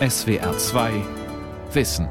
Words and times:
SWR 0.00 0.58
2 0.58 0.92
Wissen. 1.72 2.08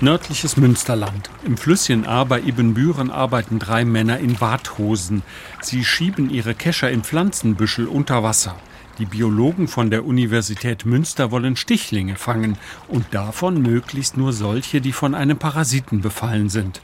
Nördliches 0.00 0.56
Münsterland. 0.56 1.30
Im 1.44 1.56
Flüsschen 1.56 2.06
A 2.06 2.22
bei 2.22 2.40
Ibbenbüren 2.40 3.10
arbeiten 3.10 3.58
drei 3.58 3.84
Männer 3.84 4.20
in 4.20 4.36
Badhosen. 4.36 5.24
Sie 5.62 5.84
schieben 5.84 6.30
ihre 6.30 6.54
Kescher 6.54 6.92
in 6.92 7.02
Pflanzenbüschel 7.02 7.88
unter 7.88 8.22
Wasser. 8.22 8.54
Die 8.98 9.06
Biologen 9.06 9.66
von 9.66 9.90
der 9.90 10.04
Universität 10.04 10.86
Münster 10.86 11.32
wollen 11.32 11.56
Stichlinge 11.56 12.14
fangen 12.14 12.56
und 12.86 13.06
davon 13.10 13.62
möglichst 13.62 14.16
nur 14.16 14.32
solche, 14.32 14.80
die 14.80 14.92
von 14.92 15.16
einem 15.16 15.38
Parasiten 15.38 16.02
befallen 16.02 16.50
sind. 16.50 16.82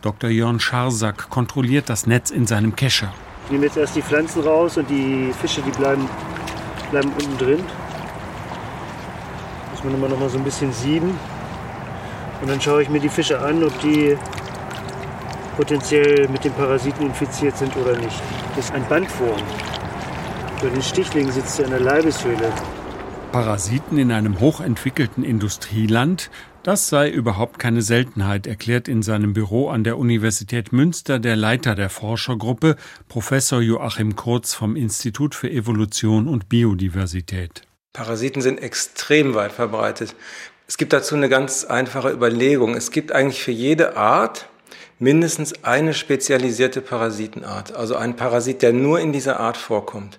Dr. 0.00 0.30
Jörn 0.30 0.60
Scharsack 0.60 1.28
kontrolliert 1.28 1.88
das 1.88 2.06
Netz 2.06 2.30
in 2.30 2.46
seinem 2.46 2.76
Kescher. 2.76 3.12
Ich 3.46 3.50
nehme 3.50 3.66
jetzt 3.66 3.76
erst 3.76 3.96
die 3.96 4.02
Pflanzen 4.02 4.42
raus 4.42 4.76
und 4.76 4.88
die 4.88 5.32
Fische, 5.40 5.60
die 5.62 5.70
bleiben, 5.70 6.08
bleiben 6.90 7.10
unten 7.18 7.36
drin. 7.38 7.60
Muss 9.72 9.82
man 9.82 9.94
immer 9.94 10.08
noch 10.08 10.20
mal 10.20 10.28
so 10.28 10.38
ein 10.38 10.44
bisschen 10.44 10.72
sieben. 10.72 11.18
Und 12.40 12.48
dann 12.48 12.60
schaue 12.60 12.82
ich 12.82 12.88
mir 12.88 13.00
die 13.00 13.08
Fische 13.08 13.40
an, 13.40 13.64
ob 13.64 13.80
die 13.80 14.16
potenziell 15.56 16.28
mit 16.28 16.44
dem 16.44 16.52
Parasiten 16.52 17.06
infiziert 17.06 17.56
sind 17.56 17.76
oder 17.76 17.96
nicht. 17.96 18.22
Das 18.54 18.66
ist 18.66 18.74
ein 18.74 18.86
Bandwurm. 18.88 19.42
Bei 20.62 20.68
den 20.68 20.82
Stichlingen 20.82 21.32
sitzt 21.32 21.58
er 21.58 21.64
in 21.64 21.70
der 21.72 21.80
Leibeshöhle. 21.80 22.52
Parasiten 23.32 23.98
in 23.98 24.10
einem 24.10 24.40
hochentwickelten 24.40 25.22
Industrieland, 25.22 26.30
das 26.62 26.88
sei 26.88 27.10
überhaupt 27.10 27.58
keine 27.58 27.82
Seltenheit, 27.82 28.46
erklärt 28.46 28.88
in 28.88 29.02
seinem 29.02 29.34
Büro 29.34 29.68
an 29.68 29.84
der 29.84 29.98
Universität 29.98 30.72
Münster 30.72 31.18
der 31.18 31.36
Leiter 31.36 31.74
der 31.74 31.90
Forschergruppe, 31.90 32.76
Professor 33.08 33.60
Joachim 33.60 34.16
Kurz 34.16 34.54
vom 34.54 34.76
Institut 34.76 35.34
für 35.34 35.50
Evolution 35.50 36.26
und 36.26 36.48
Biodiversität. 36.48 37.62
Parasiten 37.92 38.40
sind 38.40 38.62
extrem 38.62 39.34
weit 39.34 39.52
verbreitet. 39.52 40.14
Es 40.66 40.78
gibt 40.78 40.92
dazu 40.94 41.14
eine 41.14 41.28
ganz 41.28 41.64
einfache 41.64 42.10
Überlegung. 42.10 42.74
Es 42.74 42.90
gibt 42.90 43.12
eigentlich 43.12 43.42
für 43.42 43.52
jede 43.52 43.96
Art 43.96 44.48
mindestens 44.98 45.64
eine 45.64 45.92
spezialisierte 45.92 46.80
Parasitenart, 46.80 47.74
also 47.74 47.94
ein 47.96 48.16
Parasit, 48.16 48.62
der 48.62 48.72
nur 48.72 49.00
in 49.00 49.12
dieser 49.12 49.38
Art 49.38 49.58
vorkommt. 49.58 50.18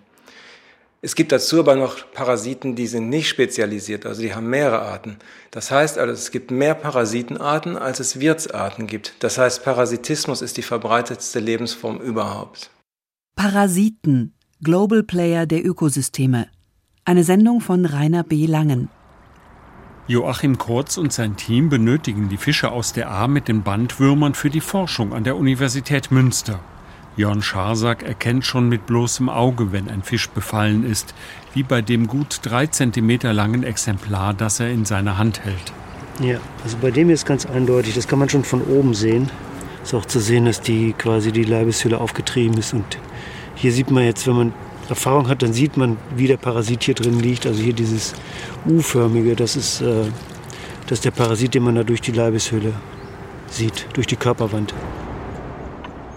Es 1.02 1.16
gibt 1.16 1.32
dazu 1.32 1.60
aber 1.60 1.76
noch 1.76 2.12
Parasiten, 2.12 2.76
die 2.76 2.88
sind 2.88 3.08
nicht 3.08 3.30
spezialisiert, 3.30 4.06
also 4.06 4.22
die 4.22 4.34
haben 4.34 4.50
mehrere 4.50 4.82
Arten. 4.82 5.18
Das 5.50 5.72
heißt 5.72 5.98
also, 5.98 6.12
es 6.12 6.32
gibt 6.32 6.52
mehr 6.52 6.76
Parasitenarten, 6.76 7.78
als 7.78 8.02
es 8.02 8.20
Wirtsarten 8.20 8.86
gibt. 8.86 9.14
Das 9.20 9.38
heißt, 9.38 9.64
Parasitismus 9.64 10.42
ist 10.42 10.58
die 10.58 10.62
verbreitetste 10.62 11.40
Lebensform 11.40 12.02
überhaupt. 12.02 12.70
Parasiten, 13.38 14.34
Global 14.62 15.04
Player 15.04 15.46
der 15.46 15.66
Ökosysteme. 15.66 16.48
Eine 17.06 17.24
Sendung 17.24 17.62
von 17.62 17.86
Rainer 17.86 18.24
B. 18.24 18.46
Langen. 18.46 18.90
Joachim 20.08 20.58
Kurz 20.58 20.98
und 20.98 21.14
sein 21.14 21.38
Team 21.38 21.70
benötigen 21.70 22.28
die 22.28 22.38
Fische 22.38 22.72
aus 22.72 22.92
der 22.92 23.10
A 23.10 23.30
mit 23.30 23.48
den 23.48 23.64
Bandwürmern 23.64 24.34
für 24.34 24.50
die 24.50 24.60
Forschung 24.60 25.14
an 25.14 25.24
der 25.24 25.38
Universität 25.38 26.12
Münster. 26.12 26.60
Jörn 27.20 27.42
Scharsack 27.42 28.04
erkennt 28.04 28.46
schon 28.46 28.70
mit 28.70 28.86
bloßem 28.86 29.28
Auge, 29.28 29.74
wenn 29.74 29.90
ein 29.90 30.04
Fisch 30.04 30.30
befallen 30.30 30.90
ist, 30.90 31.14
wie 31.54 31.64
bei 31.64 31.82
dem 31.82 32.08
gut 32.08 32.40
drei 32.44 32.66
Zentimeter 32.68 33.34
langen 33.34 33.64
Exemplar, 33.64 34.34
das 34.34 34.62
er 34.62 34.72
in 34.72 34.86
seiner 34.86 35.18
Hand 35.18 35.44
hält. 35.44 35.74
Ja, 36.22 36.40
also 36.64 36.78
bei 36.80 36.92
dem 36.92 37.10
ist 37.10 37.26
ganz 37.26 37.46
eindeutig, 37.46 37.94
das 37.94 38.08
kann 38.08 38.20
man 38.20 38.30
schon 38.30 38.46
von 38.46 38.62
oben 38.62 38.94
sehen. 38.94 39.30
Ist 39.84 39.94
auch 39.94 40.06
zu 40.06 40.22
sehen, 40.22 40.46
dass 40.46 40.62
die 40.62 40.94
quasi 40.94 41.34
die 41.34 41.44
Leibeshülle 41.44 42.00
aufgetrieben 42.00 42.58
ist. 42.58 42.74
Und 42.74 42.98
hier 43.56 43.74
sieht 43.74 43.92
man 43.92 44.06
jetzt, 44.06 44.26
wenn 44.26 44.36
man 44.36 44.54
Erfahrung 44.88 45.28
hat, 45.28 45.42
dann 45.42 45.52
sieht 45.52 45.76
man, 45.76 45.98
wie 46.16 46.28
der 46.28 46.38
Parasit 46.38 46.86
hier 46.86 46.96
drin 46.96 47.20
liegt. 47.20 47.46
Also 47.46 47.62
hier 47.62 47.74
dieses 47.74 48.14
U-förmige, 48.66 49.36
das 49.36 49.58
ist, 49.58 49.82
äh, 49.82 50.06
das 50.88 51.00
ist 51.00 51.06
der 51.06 51.12
Parasit, 51.12 51.54
den 51.54 51.64
man 51.64 51.76
da 51.76 51.84
durch 51.84 52.00
die 52.00 52.14
Leibeshülle 52.14 52.72
sieht, 53.50 53.88
durch 53.92 54.08
die 54.08 54.16
Körperwand. 54.16 54.74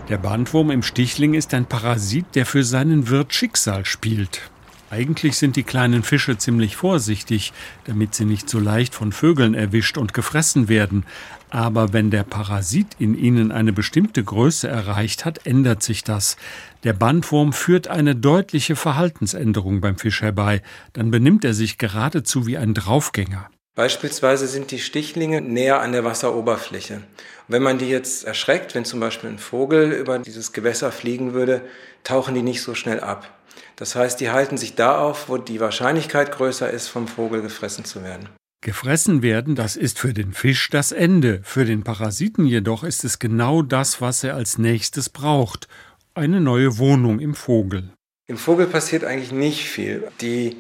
Der 0.08 0.18
Bandwurm 0.18 0.70
im 0.70 0.82
Stichling 0.82 1.34
ist 1.34 1.54
ein 1.54 1.66
Parasit, 1.66 2.26
der 2.34 2.44
für 2.44 2.64
seinen 2.64 3.08
Wirt 3.08 3.32
Schicksal 3.32 3.84
spielt. 3.84 4.50
Eigentlich 4.90 5.38
sind 5.38 5.56
die 5.56 5.62
kleinen 5.62 6.02
Fische 6.02 6.36
ziemlich 6.36 6.76
vorsichtig, 6.76 7.54
damit 7.84 8.14
sie 8.14 8.26
nicht 8.26 8.50
so 8.50 8.58
leicht 8.58 8.94
von 8.94 9.10
Vögeln 9.12 9.54
erwischt 9.54 9.96
und 9.96 10.12
gefressen 10.12 10.68
werden. 10.68 11.06
Aber 11.48 11.94
wenn 11.94 12.10
der 12.10 12.24
Parasit 12.24 12.88
in 12.98 13.16
ihnen 13.16 13.52
eine 13.52 13.72
bestimmte 13.72 14.22
Größe 14.22 14.68
erreicht 14.68 15.24
hat, 15.24 15.46
ändert 15.46 15.82
sich 15.82 16.04
das. 16.04 16.36
Der 16.84 16.92
Bandwurm 16.92 17.54
führt 17.54 17.88
eine 17.88 18.14
deutliche 18.14 18.76
Verhaltensänderung 18.76 19.80
beim 19.80 19.96
Fisch 19.96 20.20
herbei. 20.20 20.60
Dann 20.92 21.10
benimmt 21.10 21.44
er 21.44 21.54
sich 21.54 21.78
geradezu 21.78 22.46
wie 22.46 22.58
ein 22.58 22.74
Draufgänger. 22.74 23.48
Beispielsweise 23.74 24.48
sind 24.48 24.70
die 24.70 24.78
Stichlinge 24.78 25.40
näher 25.40 25.80
an 25.80 25.92
der 25.92 26.04
Wasseroberfläche. 26.04 26.96
Und 26.96 27.04
wenn 27.48 27.62
man 27.62 27.78
die 27.78 27.88
jetzt 27.88 28.24
erschreckt, 28.24 28.74
wenn 28.74 28.84
zum 28.84 29.00
Beispiel 29.00 29.30
ein 29.30 29.38
Vogel 29.38 29.92
über 29.92 30.18
dieses 30.18 30.52
Gewässer 30.52 30.92
fliegen 30.92 31.32
würde, 31.32 31.62
tauchen 32.04 32.34
die 32.34 32.42
nicht 32.42 32.60
so 32.60 32.74
schnell 32.74 33.00
ab. 33.00 33.32
Das 33.76 33.96
heißt, 33.96 34.20
die 34.20 34.30
halten 34.30 34.58
sich 34.58 34.74
da 34.74 35.00
auf, 35.00 35.30
wo 35.30 35.38
die 35.38 35.58
Wahrscheinlichkeit 35.58 36.32
größer 36.32 36.70
ist, 36.70 36.88
vom 36.88 37.08
Vogel 37.08 37.40
gefressen 37.40 37.86
zu 37.86 38.04
werden. 38.04 38.28
Gefressen 38.60 39.22
werden, 39.22 39.54
das 39.54 39.76
ist 39.76 39.98
für 39.98 40.12
den 40.12 40.34
Fisch 40.34 40.68
das 40.68 40.92
Ende. 40.92 41.40
Für 41.42 41.64
den 41.64 41.82
Parasiten 41.82 42.44
jedoch 42.44 42.84
ist 42.84 43.04
es 43.04 43.18
genau 43.18 43.62
das, 43.62 44.02
was 44.02 44.22
er 44.22 44.36
als 44.36 44.58
nächstes 44.58 45.08
braucht. 45.08 45.66
Eine 46.14 46.42
neue 46.42 46.76
Wohnung 46.76 47.20
im 47.20 47.34
Vogel. 47.34 47.90
Im 48.28 48.36
Vogel 48.36 48.66
passiert 48.66 49.02
eigentlich 49.02 49.32
nicht 49.32 49.64
viel. 49.64 50.06
Die 50.20 50.58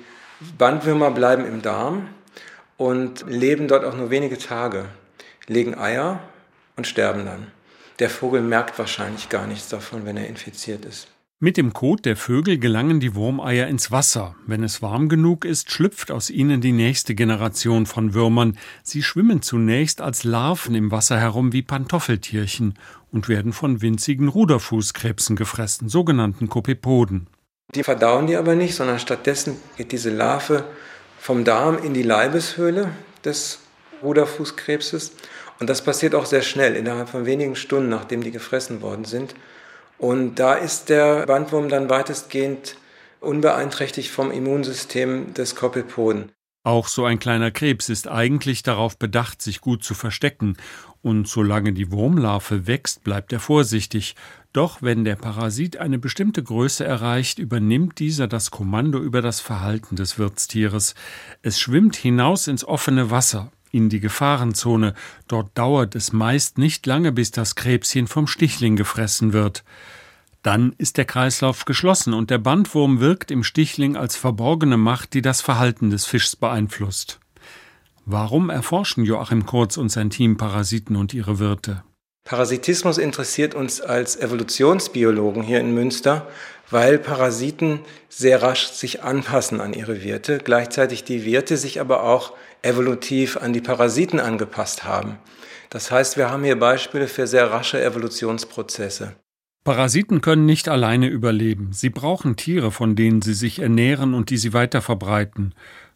Bandwürmer 0.56 1.10
bleiben 1.10 1.44
im 1.44 1.60
Darm 1.60 2.08
und 2.82 3.24
leben 3.28 3.68
dort 3.68 3.84
auch 3.84 3.96
nur 3.96 4.10
wenige 4.10 4.38
Tage, 4.38 4.86
legen 5.46 5.76
Eier 5.78 6.20
und 6.76 6.86
sterben 6.86 7.24
dann. 7.24 7.46
Der 8.00 8.10
Vogel 8.10 8.40
merkt 8.40 8.76
wahrscheinlich 8.78 9.28
gar 9.28 9.46
nichts 9.46 9.68
davon, 9.68 10.04
wenn 10.04 10.16
er 10.16 10.26
infiziert 10.26 10.84
ist. 10.84 11.06
Mit 11.38 11.56
dem 11.56 11.72
Kot 11.72 12.04
der 12.04 12.16
Vögel 12.16 12.58
gelangen 12.58 12.98
die 12.98 13.14
Wurmeier 13.14 13.66
ins 13.68 13.90
Wasser. 13.90 14.34
Wenn 14.46 14.64
es 14.64 14.80
warm 14.82 15.08
genug 15.08 15.44
ist, 15.44 15.70
schlüpft 15.70 16.10
aus 16.10 16.30
ihnen 16.30 16.60
die 16.60 16.72
nächste 16.72 17.14
Generation 17.14 17.86
von 17.86 18.14
Würmern. 18.14 18.58
Sie 18.82 19.02
schwimmen 19.02 19.42
zunächst 19.42 20.00
als 20.00 20.24
Larven 20.24 20.74
im 20.74 20.90
Wasser 20.90 21.18
herum 21.18 21.52
wie 21.52 21.62
Pantoffeltierchen 21.62 22.74
und 23.12 23.28
werden 23.28 23.52
von 23.52 23.82
winzigen 23.82 24.28
Ruderfußkrebsen 24.28 25.36
gefressen, 25.36 25.88
sogenannten 25.88 26.48
Kopepoden. 26.48 27.28
Die 27.74 27.82
verdauen 27.82 28.26
die 28.26 28.36
aber 28.36 28.54
nicht, 28.54 28.74
sondern 28.74 28.98
stattdessen 28.98 29.56
geht 29.76 29.92
diese 29.92 30.10
Larve 30.10 30.64
vom 31.22 31.44
Darm 31.44 31.78
in 31.78 31.94
die 31.94 32.02
Leibeshöhle 32.02 32.90
des 33.24 33.60
Ruderfußkrebses. 34.02 35.12
Und 35.60 35.70
das 35.70 35.84
passiert 35.84 36.16
auch 36.16 36.26
sehr 36.26 36.42
schnell, 36.42 36.74
innerhalb 36.74 37.08
von 37.08 37.26
wenigen 37.26 37.54
Stunden, 37.54 37.88
nachdem 37.88 38.24
die 38.24 38.32
gefressen 38.32 38.82
worden 38.82 39.04
sind. 39.04 39.36
Und 39.98 40.34
da 40.40 40.54
ist 40.54 40.88
der 40.88 41.24
Bandwurm 41.26 41.68
dann 41.68 41.88
weitestgehend 41.88 42.74
unbeeinträchtigt 43.20 44.10
vom 44.10 44.32
Immunsystem 44.32 45.32
des 45.32 45.54
Koppelpoden. 45.54 46.32
Auch 46.64 46.88
so 46.88 47.04
ein 47.04 47.20
kleiner 47.20 47.52
Krebs 47.52 47.88
ist 47.88 48.08
eigentlich 48.08 48.64
darauf 48.64 48.98
bedacht, 48.98 49.42
sich 49.42 49.60
gut 49.60 49.84
zu 49.84 49.94
verstecken, 49.94 50.56
und 51.02 51.26
solange 51.26 51.72
die 51.72 51.90
Wurmlarve 51.90 52.66
wächst, 52.66 53.02
bleibt 53.02 53.32
er 53.32 53.40
vorsichtig. 53.40 54.14
Doch 54.52 54.82
wenn 54.82 55.04
der 55.04 55.16
Parasit 55.16 55.78
eine 55.78 55.98
bestimmte 55.98 56.42
Größe 56.42 56.84
erreicht, 56.84 57.38
übernimmt 57.38 57.98
dieser 57.98 58.28
das 58.28 58.50
Kommando 58.50 58.98
über 58.98 59.22
das 59.22 59.40
Verhalten 59.40 59.96
des 59.96 60.18
Wirtstieres. 60.18 60.94
Es 61.40 61.58
schwimmt 61.58 61.96
hinaus 61.96 62.48
ins 62.48 62.64
offene 62.64 63.10
Wasser, 63.10 63.50
in 63.70 63.88
die 63.88 64.00
Gefahrenzone. 64.00 64.94
Dort 65.26 65.56
dauert 65.56 65.94
es 65.94 66.12
meist 66.12 66.58
nicht 66.58 66.84
lange, 66.84 67.12
bis 67.12 67.30
das 67.30 67.54
Krebschen 67.54 68.06
vom 68.06 68.26
Stichling 68.26 68.76
gefressen 68.76 69.32
wird. 69.32 69.64
Dann 70.42 70.74
ist 70.76 70.98
der 70.98 71.06
Kreislauf 71.06 71.64
geschlossen 71.64 72.12
und 72.12 72.28
der 72.28 72.38
Bandwurm 72.38 73.00
wirkt 73.00 73.30
im 73.30 73.44
Stichling 73.44 73.96
als 73.96 74.16
verborgene 74.16 74.76
Macht, 74.76 75.14
die 75.14 75.22
das 75.22 75.40
Verhalten 75.40 75.88
des 75.88 76.04
Fischs 76.04 76.36
beeinflusst. 76.36 77.20
Warum 78.04 78.50
erforschen 78.50 79.04
Joachim 79.04 79.46
Kurz 79.46 79.78
und 79.78 79.88
sein 79.88 80.10
Team 80.10 80.36
Parasiten 80.36 80.96
und 80.96 81.14
ihre 81.14 81.38
Wirte? 81.38 81.84
Parasitismus 82.24 82.98
interessiert 82.98 83.54
uns 83.54 83.80
als 83.80 84.16
Evolutionsbiologen 84.16 85.42
hier 85.42 85.60
in 85.60 85.74
Münster, 85.74 86.28
weil 86.70 86.98
Parasiten 86.98 87.80
sehr 88.08 88.42
rasch 88.42 88.68
sich 88.68 89.02
anpassen 89.02 89.60
an 89.60 89.72
ihre 89.74 90.02
Wirte, 90.02 90.38
gleichzeitig 90.38 91.04
die 91.04 91.24
Wirte 91.24 91.56
sich 91.56 91.80
aber 91.80 92.04
auch 92.04 92.32
evolutiv 92.62 93.36
an 93.36 93.52
die 93.52 93.60
Parasiten 93.60 94.20
angepasst 94.20 94.84
haben. 94.84 95.18
Das 95.68 95.90
heißt, 95.90 96.16
wir 96.16 96.30
haben 96.30 96.44
hier 96.44 96.58
Beispiele 96.58 97.08
für 97.08 97.26
sehr 97.26 97.50
rasche 97.50 97.82
Evolutionsprozesse. 97.82 99.16
Parasiten 99.64 100.20
können 100.20 100.44
nicht 100.44 100.68
alleine 100.68 101.06
überleben. 101.06 101.72
Sie 101.72 101.90
brauchen 101.90 102.36
Tiere, 102.36 102.72
von 102.72 102.96
denen 102.96 103.22
sie 103.22 103.34
sich 103.34 103.60
ernähren 103.60 104.14
und 104.14 104.30
die 104.30 104.36
sie 104.36 104.52
weiter 104.52 104.82
verbreiten. 104.82 105.54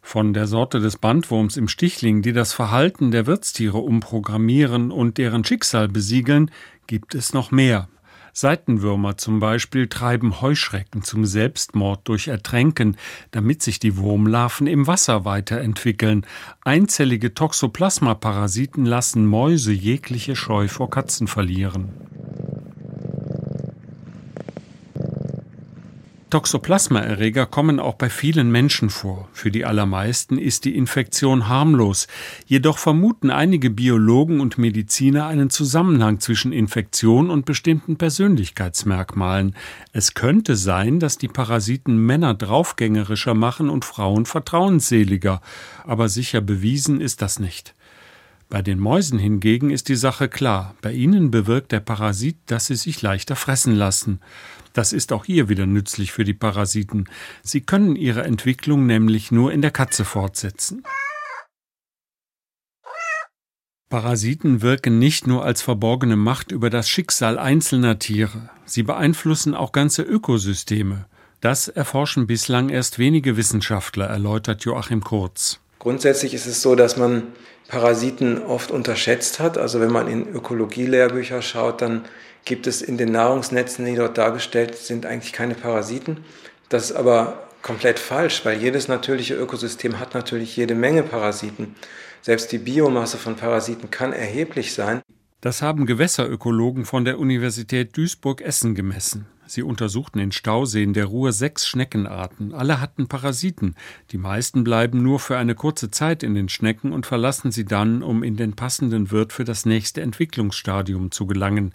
Von 0.08 0.34
der 0.34 0.46
Sorte 0.46 0.78
des 0.78 0.98
Bandwurms 0.98 1.56
im 1.56 1.66
Stichling, 1.66 2.22
die 2.22 2.32
das 2.32 2.52
Verhalten 2.52 3.10
der 3.10 3.26
Wirtstiere 3.26 3.78
umprogrammieren 3.78 4.92
und 4.92 5.18
deren 5.18 5.44
Schicksal 5.44 5.88
besiegeln, 5.88 6.52
gibt 6.86 7.16
es 7.16 7.32
noch 7.32 7.50
mehr. 7.50 7.88
Seitenwürmer 8.32 9.16
zum 9.16 9.40
Beispiel 9.40 9.88
treiben 9.88 10.40
Heuschrecken 10.40 11.02
zum 11.02 11.24
Selbstmord 11.24 12.06
durch 12.06 12.28
Ertränken, 12.28 12.96
damit 13.32 13.64
sich 13.64 13.80
die 13.80 13.96
Wurmlarven 13.96 14.68
im 14.68 14.86
Wasser 14.86 15.24
weiterentwickeln. 15.24 16.24
Einzellige 16.62 17.34
Toxoplasma-Parasiten 17.34 18.86
lassen 18.86 19.26
Mäuse 19.26 19.72
jegliche 19.72 20.36
Scheu 20.36 20.68
vor 20.68 20.88
Katzen 20.88 21.26
verlieren. 21.26 21.88
Toxoplasma-Erreger 26.36 27.46
kommen 27.46 27.80
auch 27.80 27.94
bei 27.94 28.10
vielen 28.10 28.50
Menschen 28.50 28.90
vor. 28.90 29.26
Für 29.32 29.50
die 29.50 29.64
allermeisten 29.64 30.36
ist 30.36 30.66
die 30.66 30.76
Infektion 30.76 31.48
harmlos. 31.48 32.08
Jedoch 32.44 32.76
vermuten 32.76 33.30
einige 33.30 33.70
Biologen 33.70 34.40
und 34.40 34.58
Mediziner 34.58 35.28
einen 35.28 35.48
Zusammenhang 35.48 36.20
zwischen 36.20 36.52
Infektion 36.52 37.30
und 37.30 37.46
bestimmten 37.46 37.96
Persönlichkeitsmerkmalen. 37.96 39.56
Es 39.92 40.12
könnte 40.12 40.56
sein, 40.56 41.00
dass 41.00 41.16
die 41.16 41.28
Parasiten 41.28 41.96
Männer 41.96 42.34
draufgängerischer 42.34 43.32
machen 43.32 43.70
und 43.70 43.86
Frauen 43.86 44.26
vertrauensseliger. 44.26 45.40
Aber 45.84 46.10
sicher 46.10 46.42
bewiesen 46.42 47.00
ist 47.00 47.22
das 47.22 47.38
nicht. 47.38 47.74
Bei 48.48 48.62
den 48.62 48.78
Mäusen 48.78 49.18
hingegen 49.18 49.70
ist 49.70 49.88
die 49.88 49.96
Sache 49.96 50.28
klar. 50.28 50.76
Bei 50.80 50.92
ihnen 50.92 51.32
bewirkt 51.32 51.72
der 51.72 51.80
Parasit, 51.80 52.36
dass 52.46 52.66
sie 52.66 52.76
sich 52.76 53.02
leichter 53.02 53.34
fressen 53.34 53.74
lassen. 53.74 54.20
Das 54.76 54.92
ist 54.92 55.10
auch 55.14 55.24
hier 55.24 55.48
wieder 55.48 55.64
nützlich 55.64 56.12
für 56.12 56.24
die 56.24 56.34
Parasiten. 56.34 57.08
Sie 57.42 57.62
können 57.62 57.96
ihre 57.96 58.24
Entwicklung 58.24 58.84
nämlich 58.84 59.32
nur 59.32 59.50
in 59.50 59.62
der 59.62 59.70
Katze 59.70 60.04
fortsetzen. 60.04 60.82
Parasiten 63.88 64.60
wirken 64.60 64.98
nicht 64.98 65.26
nur 65.26 65.46
als 65.46 65.62
verborgene 65.62 66.16
Macht 66.16 66.52
über 66.52 66.68
das 66.68 66.90
Schicksal 66.90 67.38
einzelner 67.38 67.98
Tiere, 67.98 68.50
sie 68.66 68.82
beeinflussen 68.82 69.54
auch 69.54 69.72
ganze 69.72 70.02
Ökosysteme. 70.02 71.06
Das 71.40 71.68
erforschen 71.68 72.26
bislang 72.26 72.68
erst 72.68 72.98
wenige 72.98 73.38
Wissenschaftler, 73.38 74.08
erläutert 74.08 74.62
Joachim 74.66 75.02
Kurz. 75.02 75.58
Grundsätzlich 75.86 76.34
ist 76.34 76.46
es 76.46 76.62
so, 76.62 76.74
dass 76.74 76.96
man 76.96 77.28
Parasiten 77.68 78.42
oft 78.42 78.72
unterschätzt 78.72 79.38
hat. 79.38 79.56
Also 79.56 79.80
wenn 79.80 79.92
man 79.92 80.08
in 80.08 80.26
Ökologie-Lehrbücher 80.26 81.42
schaut, 81.42 81.80
dann 81.80 82.04
gibt 82.44 82.66
es 82.66 82.82
in 82.82 82.98
den 82.98 83.12
Nahrungsnetzen, 83.12 83.84
die 83.84 83.94
dort 83.94 84.18
dargestellt 84.18 84.74
sind, 84.74 85.06
eigentlich 85.06 85.32
keine 85.32 85.54
Parasiten. 85.54 86.24
Das 86.70 86.90
ist 86.90 86.96
aber 86.96 87.46
komplett 87.62 88.00
falsch, 88.00 88.44
weil 88.44 88.60
jedes 88.60 88.88
natürliche 88.88 89.34
Ökosystem 89.34 90.00
hat 90.00 90.12
natürlich 90.14 90.56
jede 90.56 90.74
Menge 90.74 91.04
Parasiten. 91.04 91.76
Selbst 92.20 92.50
die 92.50 92.58
Biomasse 92.58 93.16
von 93.16 93.36
Parasiten 93.36 93.88
kann 93.88 94.12
erheblich 94.12 94.74
sein. 94.74 95.02
Das 95.40 95.62
haben 95.62 95.86
Gewässerökologen 95.86 96.84
von 96.84 97.04
der 97.04 97.20
Universität 97.20 97.96
Duisburg-Essen 97.96 98.74
gemessen. 98.74 99.28
Sie 99.46 99.62
untersuchten 99.62 100.18
in 100.18 100.32
Stauseen 100.32 100.92
der 100.92 101.06
Ruhr 101.06 101.32
sechs 101.32 101.66
Schneckenarten. 101.66 102.52
Alle 102.52 102.80
hatten 102.80 103.06
Parasiten. 103.06 103.74
Die 104.10 104.18
meisten 104.18 104.64
bleiben 104.64 105.02
nur 105.02 105.20
für 105.20 105.38
eine 105.38 105.54
kurze 105.54 105.90
Zeit 105.90 106.22
in 106.22 106.34
den 106.34 106.48
Schnecken 106.48 106.92
und 106.92 107.06
verlassen 107.06 107.52
sie 107.52 107.64
dann, 107.64 108.02
um 108.02 108.22
in 108.22 108.36
den 108.36 108.56
passenden 108.56 109.10
Wirt 109.10 109.32
für 109.32 109.44
das 109.44 109.64
nächste 109.66 110.02
Entwicklungsstadium 110.02 111.10
zu 111.10 111.26
gelangen. 111.26 111.72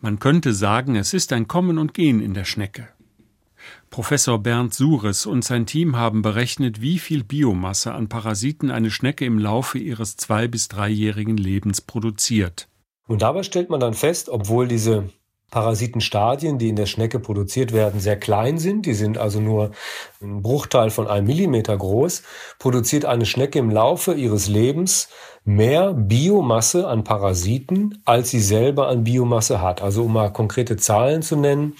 Man 0.00 0.18
könnte 0.18 0.52
sagen, 0.52 0.96
es 0.96 1.14
ist 1.14 1.32
ein 1.32 1.48
Kommen 1.48 1.78
und 1.78 1.94
Gehen 1.94 2.20
in 2.20 2.34
der 2.34 2.44
Schnecke. 2.44 2.88
Professor 3.90 4.38
Bernd 4.38 4.74
Sures 4.74 5.24
und 5.24 5.44
sein 5.44 5.66
Team 5.66 5.96
haben 5.96 6.20
berechnet, 6.20 6.80
wie 6.80 6.98
viel 6.98 7.24
Biomasse 7.24 7.94
an 7.94 8.08
Parasiten 8.08 8.70
eine 8.70 8.90
Schnecke 8.90 9.24
im 9.24 9.38
Laufe 9.38 9.78
ihres 9.78 10.16
zwei- 10.16 10.48
bis 10.48 10.68
dreijährigen 10.68 11.36
Lebens 11.36 11.80
produziert. 11.80 12.68
Und 13.06 13.22
dabei 13.22 13.42
stellt 13.42 13.70
man 13.70 13.80
dann 13.80 13.94
fest, 13.94 14.28
obwohl 14.28 14.68
diese 14.68 15.10
Parasitenstadien, 15.54 16.58
die 16.58 16.68
in 16.68 16.74
der 16.74 16.86
Schnecke 16.86 17.20
produziert 17.20 17.72
werden, 17.72 18.00
sehr 18.00 18.18
klein 18.18 18.58
sind, 18.58 18.86
die 18.86 18.92
sind 18.92 19.18
also 19.18 19.38
nur 19.38 19.70
ein 20.20 20.42
Bruchteil 20.42 20.90
von 20.90 21.06
einem 21.06 21.28
Millimeter 21.28 21.76
groß, 21.76 22.24
produziert 22.58 23.04
eine 23.04 23.24
Schnecke 23.24 23.60
im 23.60 23.70
Laufe 23.70 24.14
ihres 24.14 24.48
Lebens 24.48 25.10
mehr 25.44 25.94
Biomasse 25.94 26.88
an 26.88 27.04
Parasiten, 27.04 28.02
als 28.04 28.30
sie 28.30 28.40
selber 28.40 28.88
an 28.88 29.04
Biomasse 29.04 29.62
hat. 29.62 29.80
Also 29.80 30.02
um 30.02 30.14
mal 30.14 30.32
konkrete 30.32 30.76
Zahlen 30.76 31.22
zu 31.22 31.36
nennen, 31.36 31.76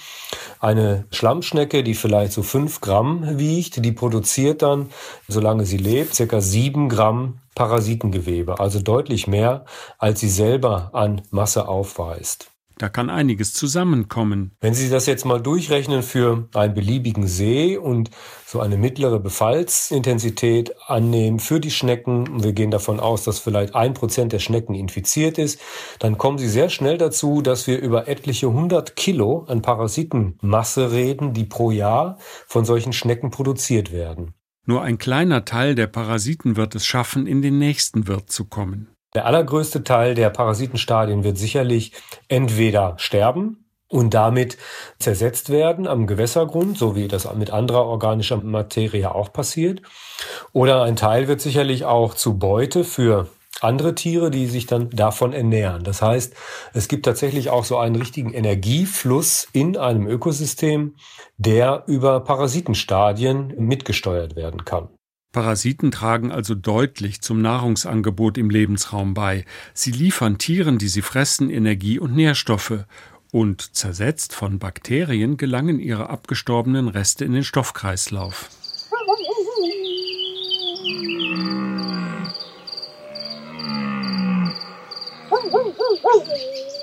eine 0.60 1.06
Schlammschnecke, 1.10 1.82
die 1.82 1.94
vielleicht 1.94 2.30
so 2.30 2.44
fünf 2.44 2.80
Gramm 2.80 3.38
wiegt, 3.40 3.84
die 3.84 3.92
produziert 3.92 4.62
dann, 4.62 4.90
solange 5.26 5.64
sie 5.64 5.78
lebt, 5.78 6.14
circa 6.14 6.40
sieben 6.40 6.88
Gramm 6.88 7.40
Parasitengewebe, 7.56 8.60
also 8.60 8.78
deutlich 8.78 9.26
mehr, 9.26 9.64
als 9.98 10.20
sie 10.20 10.30
selber 10.30 10.90
an 10.92 11.22
Masse 11.32 11.66
aufweist. 11.66 12.53
Da 12.76 12.88
kann 12.88 13.08
einiges 13.08 13.52
zusammenkommen. 13.52 14.52
Wenn 14.60 14.74
Sie 14.74 14.90
das 14.90 15.06
jetzt 15.06 15.24
mal 15.24 15.40
durchrechnen 15.40 16.02
für 16.02 16.48
einen 16.54 16.74
beliebigen 16.74 17.28
See 17.28 17.76
und 17.76 18.10
so 18.46 18.60
eine 18.60 18.76
mittlere 18.76 19.20
Befallsintensität 19.20 20.74
annehmen 20.86 21.38
für 21.38 21.60
die 21.60 21.70
Schnecken, 21.70 22.28
und 22.28 22.42
wir 22.42 22.52
gehen 22.52 22.72
davon 22.72 22.98
aus, 22.98 23.22
dass 23.24 23.38
vielleicht 23.38 23.74
ein 23.74 23.94
Prozent 23.94 24.32
der 24.32 24.40
Schnecken 24.40 24.74
infiziert 24.74 25.38
ist, 25.38 25.60
dann 26.00 26.18
kommen 26.18 26.38
Sie 26.38 26.48
sehr 26.48 26.68
schnell 26.68 26.98
dazu, 26.98 27.42
dass 27.42 27.66
wir 27.66 27.80
über 27.80 28.08
etliche 28.08 28.52
hundert 28.52 28.96
Kilo 28.96 29.44
an 29.48 29.62
Parasitenmasse 29.62 30.90
reden, 30.90 31.32
die 31.32 31.44
pro 31.44 31.70
Jahr 31.70 32.18
von 32.46 32.64
solchen 32.64 32.92
Schnecken 32.92 33.30
produziert 33.30 33.92
werden. 33.92 34.34
Nur 34.66 34.82
ein 34.82 34.98
kleiner 34.98 35.44
Teil 35.44 35.74
der 35.74 35.86
Parasiten 35.86 36.56
wird 36.56 36.74
es 36.74 36.86
schaffen, 36.86 37.26
in 37.26 37.42
den 37.42 37.58
nächsten 37.58 38.08
Wirt 38.08 38.30
zu 38.30 38.46
kommen. 38.46 38.93
Der 39.14 39.26
allergrößte 39.26 39.84
Teil 39.84 40.14
der 40.14 40.30
Parasitenstadien 40.30 41.22
wird 41.22 41.38
sicherlich 41.38 41.92
entweder 42.28 42.94
sterben 42.98 43.64
und 43.88 44.12
damit 44.12 44.58
zersetzt 44.98 45.50
werden 45.50 45.86
am 45.86 46.08
Gewässergrund, 46.08 46.76
so 46.76 46.96
wie 46.96 47.06
das 47.06 47.32
mit 47.34 47.50
anderer 47.50 47.84
organischer 47.84 48.38
Materie 48.38 49.14
auch 49.14 49.32
passiert. 49.32 49.82
Oder 50.52 50.82
ein 50.82 50.96
Teil 50.96 51.28
wird 51.28 51.40
sicherlich 51.40 51.84
auch 51.84 52.14
zu 52.14 52.38
Beute 52.38 52.82
für 52.82 53.28
andere 53.60 53.94
Tiere, 53.94 54.30
die 54.30 54.46
sich 54.46 54.66
dann 54.66 54.90
davon 54.90 55.32
ernähren. 55.32 55.84
Das 55.84 56.02
heißt, 56.02 56.34
es 56.72 56.88
gibt 56.88 57.04
tatsächlich 57.04 57.50
auch 57.50 57.64
so 57.64 57.78
einen 57.78 57.96
richtigen 57.96 58.32
Energiefluss 58.32 59.46
in 59.52 59.76
einem 59.76 60.08
Ökosystem, 60.08 60.96
der 61.36 61.84
über 61.86 62.20
Parasitenstadien 62.20 63.54
mitgesteuert 63.58 64.34
werden 64.34 64.64
kann. 64.64 64.88
Parasiten 65.34 65.90
tragen 65.90 66.30
also 66.30 66.54
deutlich 66.54 67.20
zum 67.20 67.42
Nahrungsangebot 67.42 68.38
im 68.38 68.50
Lebensraum 68.50 69.14
bei. 69.14 69.44
Sie 69.74 69.90
liefern 69.90 70.38
Tieren, 70.38 70.78
die 70.78 70.86
sie 70.86 71.02
fressen, 71.02 71.50
Energie 71.50 71.98
und 71.98 72.14
Nährstoffe. 72.14 72.84
Und 73.32 73.74
zersetzt 73.74 74.32
von 74.32 74.60
Bakterien 74.60 75.36
gelangen 75.36 75.80
ihre 75.80 76.08
abgestorbenen 76.08 76.86
Reste 76.86 77.24
in 77.24 77.32
den 77.32 77.42
Stoffkreislauf. 77.42 78.48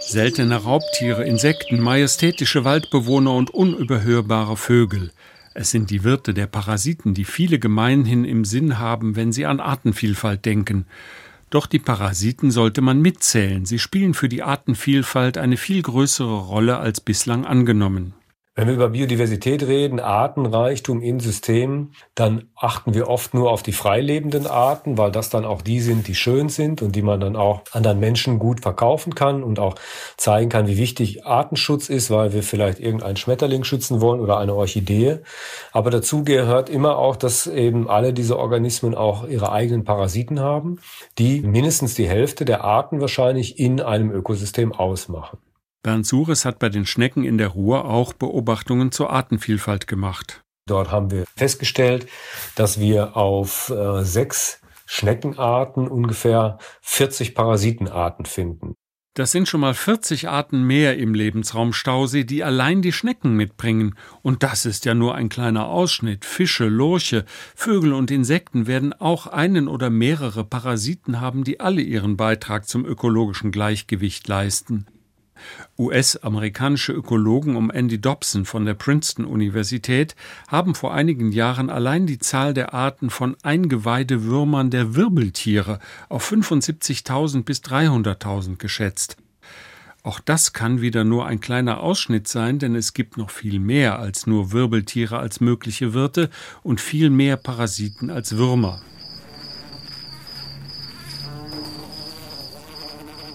Seltene 0.01 0.58
Raubtiere, 0.58 1.24
Insekten, 1.24 1.79
majestätische 1.79 2.65
Waldbewohner 2.65 3.34
und 3.34 3.50
unüberhörbare 3.51 4.58
Vögel. 4.58 5.12
Es 5.53 5.72
sind 5.72 5.89
die 5.89 6.03
Wirte 6.03 6.34
der 6.34 6.48
Parasiten, 6.48 7.13
die 7.13 7.25
viele 7.25 7.60
gemeinhin 7.60 8.24
im 8.24 8.46
Sinn 8.46 8.79
haben, 8.79 9.15
wenn 9.15 9.34
sie 9.34 9.46
an 9.46 9.60
Artenvielfalt 9.60 10.46
denken. 10.46 10.86
Doch 11.50 11.67
die 11.67 11.79
Parasiten 11.79 12.51
sollte 12.51 12.81
man 12.81 13.01
mitzählen. 13.01 13.65
Sie 13.65 13.77
spielen 13.77 14.13
für 14.13 14.29
die 14.29 14.43
Artenvielfalt 14.43 15.38
eine 15.38 15.58
viel 15.58 15.81
größere 15.81 16.39
Rolle 16.39 16.77
als 16.77 17.01
bislang 17.01 17.46
angenommen. 17.46 18.13
Wenn 18.53 18.67
wir 18.67 18.74
über 18.74 18.89
Biodiversität 18.89 19.63
reden, 19.63 20.01
Artenreichtum 20.01 21.01
in 21.01 21.22
Systemen, 21.22 21.93
dann 22.15 22.50
achten 22.58 22.93
wir 22.93 23.08
oft 23.08 23.34
nur 23.34 23.50
auf 23.50 23.63
die 23.63 23.72
freilebenden 23.72 24.46
Arten, 24.46 24.98
weil 24.98 25.10
das 25.10 25.29
dann 25.29 25.46
auch 25.46 25.62
die 25.62 25.79
sind, 25.79 26.10
die 26.10 26.15
schön 26.15 26.50
sind 26.50 26.81
und 26.81 26.93
die 26.93 27.01
man 27.01 27.22
dann 27.22 27.38
auch 27.38 27.62
anderen 27.72 28.01
Menschen 28.01 28.39
gut 28.39 28.60
verkaufen 28.60 29.15
kann 29.15 29.41
und 29.41 29.58
auch 29.58 29.75
zeigen 30.17 30.50
kann, 30.50 30.67
wie 30.67 30.75
wichtig 30.75 31.25
Artenschutz 31.25 31.88
ist, 31.88 32.12
weil 32.12 32.34
wir 32.34 32.43
vielleicht 32.43 32.81
irgendeinen 32.81 33.15
Schmetterling 33.15 33.63
schützen 33.63 34.01
wollen 34.01 34.20
oder 34.20 34.38
eine 34.38 34.53
Orchidee. 34.53 35.20
Aber 35.72 35.89
dazu 35.89 36.25
gehört 36.25 36.70
immer 36.70 36.98
auch, 36.98 37.15
dass 37.15 37.48
eben 37.48 37.89
alle 37.89 38.12
diese 38.12 38.38
Organismen 38.38 38.96
auch 38.96 39.25
ihre 39.25 39.53
eigenen 39.53 39.86
Parasiten 39.86 40.41
haben, 40.41 40.81
die 41.17 41.39
mindestens 41.39 41.96
die 41.96 42.10
Hälfte 42.10 42.43
der 42.43 42.65
Arten 42.65 43.00
wahrscheinlich 43.00 43.60
in 43.60 43.79
einem 43.79 44.12
Ökosystem 44.12 44.74
ausmachen. 44.74 45.38
Bernd 45.84 46.06
Sures 46.06 46.46
hat 46.46 46.60
bei 46.60 46.70
den 46.70 46.86
Schnecken 46.86 47.24
in 47.24 47.38
der 47.38 47.50
Ruhr 47.50 47.86
auch 47.86 48.14
Beobachtungen 48.14 48.92
zur 48.92 49.10
Artenvielfalt 49.12 49.88
gemacht. 49.88 50.44
Dort 50.68 50.92
haben 50.92 51.10
wir 51.10 51.26
festgestellt, 51.36 52.08
dass 52.56 52.80
wir 52.80 53.18
auf 53.18 53.70
äh, 53.70 54.04
sechs 54.04 54.62
Schneckenarten 54.86 55.88
ungefähr 55.88 56.60
40 56.82 57.34
Parasitenarten 57.34 58.26
finden. 58.26 58.76
Das 59.14 59.32
sind 59.32 59.50
schon 59.50 59.60
mal 59.60 59.74
40 59.74 60.30
Arten 60.30 60.64
mehr 60.64 60.98
im 60.98 61.14
Lebensraum 61.14 61.74
Stausee, 61.74 62.24
die 62.24 62.46
allein 62.46 62.82
die 62.82 62.94
Schnecken 62.94 63.36
mitbringen. 63.36 63.96
Und 64.22 64.44
das 64.44 64.66
ist 64.66 64.86
ja 64.86 64.94
nur 64.94 65.16
ein 65.16 65.28
kleiner 65.28 65.68
Ausschnitt. 65.68 66.24
Fische, 66.24 66.68
Lurche, 66.68 67.26
Vögel 67.54 67.92
und 67.92 68.10
Insekten 68.10 68.68
werden 68.68 68.94
auch 68.94 69.28
einen 69.28 69.68
oder 69.68 69.90
mehrere 69.90 70.46
Parasiten 70.46 71.20
haben, 71.20 71.44
die 71.44 71.60
alle 71.60 71.82
ihren 71.82 72.16
Beitrag 72.16 72.70
zum 72.70 72.86
ökologischen 72.86 73.52
Gleichgewicht 73.52 74.30
leisten. 74.30 74.86
US-amerikanische 75.77 76.93
Ökologen 76.93 77.55
um 77.55 77.71
Andy 77.71 78.00
Dobson 78.00 78.45
von 78.45 78.65
der 78.65 78.74
Princeton-Universität 78.74 80.15
haben 80.48 80.75
vor 80.75 80.93
einigen 80.93 81.31
Jahren 81.31 81.69
allein 81.69 82.07
die 82.07 82.19
Zahl 82.19 82.53
der 82.53 82.74
Arten 82.74 83.10
von 83.10 83.36
Eingeweidewürmern 83.43 84.69
der 84.69 84.95
Wirbeltiere 84.95 85.79
auf 86.10 86.31
75.000 86.31 87.43
bis 87.43 87.60
300.000 87.60 88.57
geschätzt. 88.57 89.17
Auch 90.03 90.19
das 90.19 90.53
kann 90.53 90.81
wieder 90.81 91.03
nur 91.03 91.27
ein 91.27 91.41
kleiner 91.41 91.79
Ausschnitt 91.81 92.27
sein, 92.27 92.57
denn 92.57 92.75
es 92.75 92.93
gibt 92.93 93.17
noch 93.17 93.29
viel 93.29 93.60
mehr 93.60 94.00
als 94.00 94.25
nur 94.25 94.51
Wirbeltiere 94.51 95.19
als 95.19 95.41
mögliche 95.41 95.93
Wirte 95.93 96.29
und 96.63 96.81
viel 96.81 97.12
mehr 97.12 97.38
Parasiten 97.38 98.10
als 98.10 98.36
Würmer. 98.36 98.81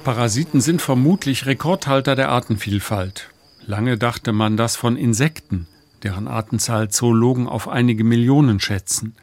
Parasiten 0.07 0.61
sind 0.61 0.81
vermutlich 0.81 1.47
Rekordhalter 1.47 2.15
der 2.15 2.29
Artenvielfalt. 2.29 3.29
Lange 3.67 3.99
dachte 3.99 4.33
man 4.33 4.57
das 4.57 4.77
von 4.77 4.97
Insekten, 4.97 5.67
deren 6.05 6.29
Artenzahl 6.29 6.91
Zoologen 6.91 7.49
auf 7.49 7.67
einige 7.67 8.05
Millionen 8.05 8.61
schätzen. 8.61 9.17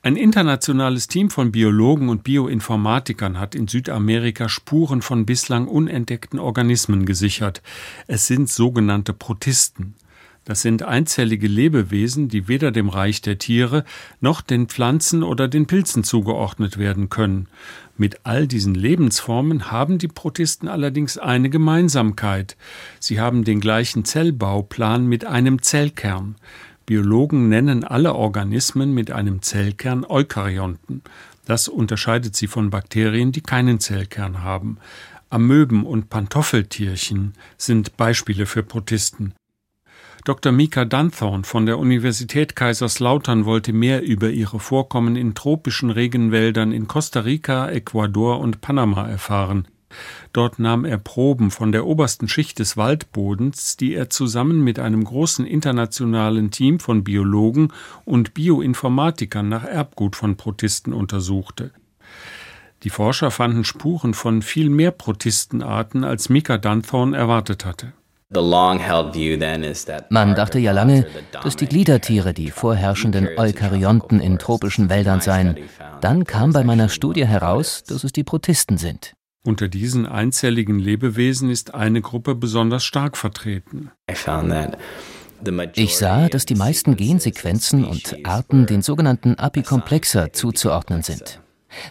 Ein 0.00 0.16
internationales 0.16 1.08
Team 1.08 1.28
von 1.28 1.52
Biologen 1.52 2.08
und 2.08 2.24
Bioinformatikern 2.24 3.38
hat 3.38 3.54
in 3.54 3.68
Südamerika 3.68 4.48
Spuren 4.48 5.02
von 5.02 5.26
bislang 5.26 5.68
unentdeckten 5.68 6.38
Organismen 6.38 7.04
gesichert. 7.04 7.60
Es 8.06 8.26
sind 8.26 8.48
sogenannte 8.48 9.12
Protisten. 9.12 9.94
Das 10.48 10.62
sind 10.62 10.82
einzellige 10.82 11.46
Lebewesen, 11.46 12.28
die 12.28 12.48
weder 12.48 12.70
dem 12.70 12.88
Reich 12.88 13.20
der 13.20 13.36
Tiere 13.36 13.84
noch 14.22 14.40
den 14.40 14.66
Pflanzen 14.66 15.22
oder 15.22 15.46
den 15.46 15.66
Pilzen 15.66 16.04
zugeordnet 16.04 16.78
werden 16.78 17.10
können. 17.10 17.48
Mit 17.98 18.20
all 18.24 18.46
diesen 18.46 18.74
Lebensformen 18.74 19.70
haben 19.70 19.98
die 19.98 20.08
Protisten 20.08 20.66
allerdings 20.66 21.18
eine 21.18 21.50
Gemeinsamkeit. 21.50 22.56
Sie 22.98 23.20
haben 23.20 23.44
den 23.44 23.60
gleichen 23.60 24.06
Zellbauplan 24.06 25.06
mit 25.06 25.26
einem 25.26 25.60
Zellkern. 25.60 26.36
Biologen 26.86 27.50
nennen 27.50 27.84
alle 27.84 28.14
Organismen 28.14 28.94
mit 28.94 29.10
einem 29.10 29.42
Zellkern 29.42 30.06
Eukaryonten. 30.08 31.02
Das 31.44 31.68
unterscheidet 31.68 32.34
sie 32.36 32.46
von 32.46 32.70
Bakterien, 32.70 33.32
die 33.32 33.42
keinen 33.42 33.80
Zellkern 33.80 34.42
haben. 34.42 34.78
Amöben 35.28 35.84
und 35.84 36.08
Pantoffeltierchen 36.08 37.34
sind 37.58 37.98
Beispiele 37.98 38.46
für 38.46 38.62
Protisten. 38.62 39.34
Dr. 40.28 40.52
Mika 40.52 40.84
Dunthorne 40.84 41.44
von 41.44 41.64
der 41.64 41.78
Universität 41.78 42.54
Kaiserslautern 42.54 43.46
wollte 43.46 43.72
mehr 43.72 44.02
über 44.02 44.28
ihre 44.28 44.60
Vorkommen 44.60 45.16
in 45.16 45.34
tropischen 45.34 45.88
Regenwäldern 45.88 46.70
in 46.70 46.86
Costa 46.86 47.20
Rica, 47.20 47.70
Ecuador 47.70 48.38
und 48.38 48.60
Panama 48.60 49.08
erfahren. 49.08 49.68
Dort 50.34 50.58
nahm 50.58 50.84
er 50.84 50.98
Proben 50.98 51.50
von 51.50 51.72
der 51.72 51.86
obersten 51.86 52.28
Schicht 52.28 52.58
des 52.58 52.76
Waldbodens, 52.76 53.78
die 53.78 53.94
er 53.94 54.10
zusammen 54.10 54.62
mit 54.62 54.78
einem 54.78 55.02
großen 55.02 55.46
internationalen 55.46 56.50
Team 56.50 56.78
von 56.78 57.04
Biologen 57.04 57.72
und 58.04 58.34
Bioinformatikern 58.34 59.48
nach 59.48 59.64
Erbgut 59.64 60.14
von 60.14 60.36
Protisten 60.36 60.92
untersuchte. 60.92 61.70
Die 62.82 62.90
Forscher 62.90 63.30
fanden 63.30 63.64
Spuren 63.64 64.12
von 64.12 64.42
viel 64.42 64.68
mehr 64.68 64.90
Protistenarten, 64.90 66.04
als 66.04 66.28
Mika 66.28 66.58
Dunthorne 66.58 67.16
erwartet 67.16 67.64
hatte. 67.64 67.94
Man 70.10 70.34
dachte 70.34 70.58
ja 70.58 70.72
lange, 70.72 71.06
dass 71.42 71.56
die 71.56 71.66
Gliedertiere 71.66 72.34
die 72.34 72.50
vorherrschenden 72.50 73.26
Eukaryonten 73.38 74.20
in 74.20 74.38
tropischen 74.38 74.90
Wäldern 74.90 75.22
seien. 75.22 75.56
Dann 76.02 76.24
kam 76.24 76.52
bei 76.52 76.62
meiner 76.62 76.90
Studie 76.90 77.26
heraus, 77.26 77.84
dass 77.84 78.04
es 78.04 78.12
die 78.12 78.24
Protisten 78.24 78.76
sind. 78.76 79.14
Unter 79.46 79.68
diesen 79.68 80.04
einzelligen 80.04 80.78
Lebewesen 80.78 81.48
ist 81.48 81.74
eine 81.74 82.02
Gruppe 82.02 82.34
besonders 82.34 82.84
stark 82.84 83.16
vertreten. 83.16 83.92
Ich 85.74 85.96
sah, 85.96 86.28
dass 86.28 86.44
die 86.44 86.54
meisten 86.54 86.96
Gensequenzen 86.96 87.86
und 87.86 88.14
Arten 88.24 88.66
den 88.66 88.82
sogenannten 88.82 89.36
Apicomplexer 89.36 90.34
zuzuordnen 90.34 91.02
sind. 91.02 91.40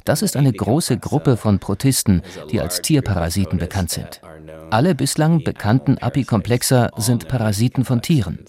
Das 0.06 0.22
ist 0.22 0.36
eine 0.36 0.52
große 0.52 0.98
Gruppe 0.98 1.38
von 1.38 1.60
Protisten, 1.60 2.22
die 2.52 2.62
als 2.62 2.82
Tierparasiten 2.82 3.58
bekannt 3.58 3.92
sind. 3.92 4.22
Alle 4.70 4.96
bislang 4.96 5.44
bekannten 5.44 5.98
Apikomplexa 5.98 6.90
sind 6.98 7.28
Parasiten 7.28 7.86
von 7.86 8.02
Tieren. 8.02 8.40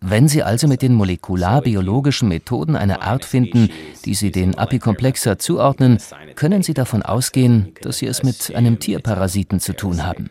Wenn 0.00 0.28
Sie 0.28 0.42
also 0.42 0.68
mit 0.68 0.82
den 0.82 0.92
molekularbiologischen 0.92 2.28
Methoden 2.28 2.76
eine 2.76 3.02
Art 3.02 3.24
finden, 3.24 3.70
die 4.04 4.14
Sie 4.14 4.30
den 4.30 4.56
Apikomplexa 4.56 5.38
zuordnen, 5.38 5.98
können 6.34 6.62
Sie 6.62 6.74
davon 6.74 7.02
ausgehen, 7.02 7.72
dass 7.80 7.98
Sie 7.98 8.06
es 8.06 8.22
mit 8.22 8.54
einem 8.54 8.78
Tierparasiten 8.78 9.60
zu 9.60 9.74
tun 9.74 10.04
haben. 10.04 10.28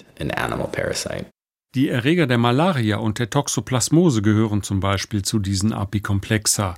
Die 1.74 1.90
Erreger 1.90 2.28
der 2.28 2.38
Malaria 2.38 2.98
und 2.98 3.20
der 3.20 3.30
Toxoplasmose 3.30 4.22
gehören 4.22 4.62
zum 4.64 4.80
Beispiel 4.80 5.24
zu 5.24 5.40
diesen 5.40 5.74
Apikomplexa. 5.74 6.76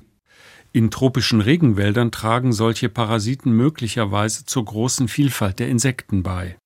In 0.72 0.92
tropischen 0.92 1.42
Regenwäldern 1.42 2.12
tragen 2.12 2.54
solche 2.54 2.90
Parasiten 2.90 3.52
möglicherweise 3.52 4.46
zur 4.46 4.66
großen 4.66 5.08
Vielfalt 5.08 5.60
der 5.60 5.70
Insekten 5.70 6.24
bei. 6.24 6.58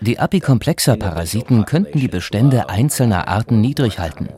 Die 0.00 0.18
Apikomplexer-Parasiten 0.18 1.64
könnten 1.64 2.00
die 2.00 2.08
Bestände 2.08 2.68
einzelner 2.68 3.28
Arten 3.28 3.60
niedrig 3.60 4.00
halten. 4.00 4.28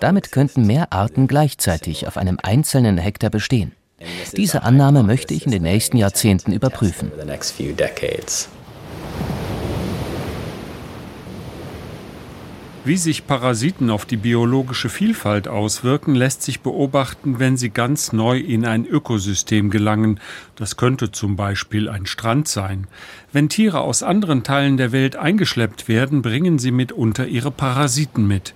Damit 0.00 0.32
könnten 0.32 0.66
mehr 0.66 0.92
Arten 0.92 1.28
gleichzeitig 1.28 2.08
auf 2.08 2.16
einem 2.16 2.38
einzelnen 2.42 2.98
Hektar 2.98 3.30
bestehen. 3.30 3.72
Diese 4.36 4.64
Annahme 4.64 5.02
möchte 5.04 5.34
ich 5.34 5.46
in 5.46 5.52
den 5.52 5.62
nächsten 5.62 5.96
Jahrzehnten 5.96 6.52
überprüfen. 6.52 7.12
Wie 12.88 12.96
sich 12.96 13.26
Parasiten 13.26 13.90
auf 13.90 14.06
die 14.06 14.16
biologische 14.16 14.88
Vielfalt 14.88 15.46
auswirken, 15.46 16.14
lässt 16.14 16.40
sich 16.40 16.60
beobachten, 16.60 17.38
wenn 17.38 17.58
sie 17.58 17.68
ganz 17.68 18.14
neu 18.14 18.38
in 18.38 18.64
ein 18.64 18.86
Ökosystem 18.86 19.68
gelangen. 19.68 20.20
Das 20.56 20.78
könnte 20.78 21.12
zum 21.12 21.36
Beispiel 21.36 21.90
ein 21.90 22.06
Strand 22.06 22.48
sein. 22.48 22.86
Wenn 23.30 23.50
Tiere 23.50 23.82
aus 23.82 24.02
anderen 24.02 24.42
Teilen 24.42 24.78
der 24.78 24.90
Welt 24.90 25.16
eingeschleppt 25.16 25.86
werden, 25.86 26.22
bringen 26.22 26.58
sie 26.58 26.70
mitunter 26.70 27.26
ihre 27.26 27.50
Parasiten 27.50 28.26
mit. 28.26 28.54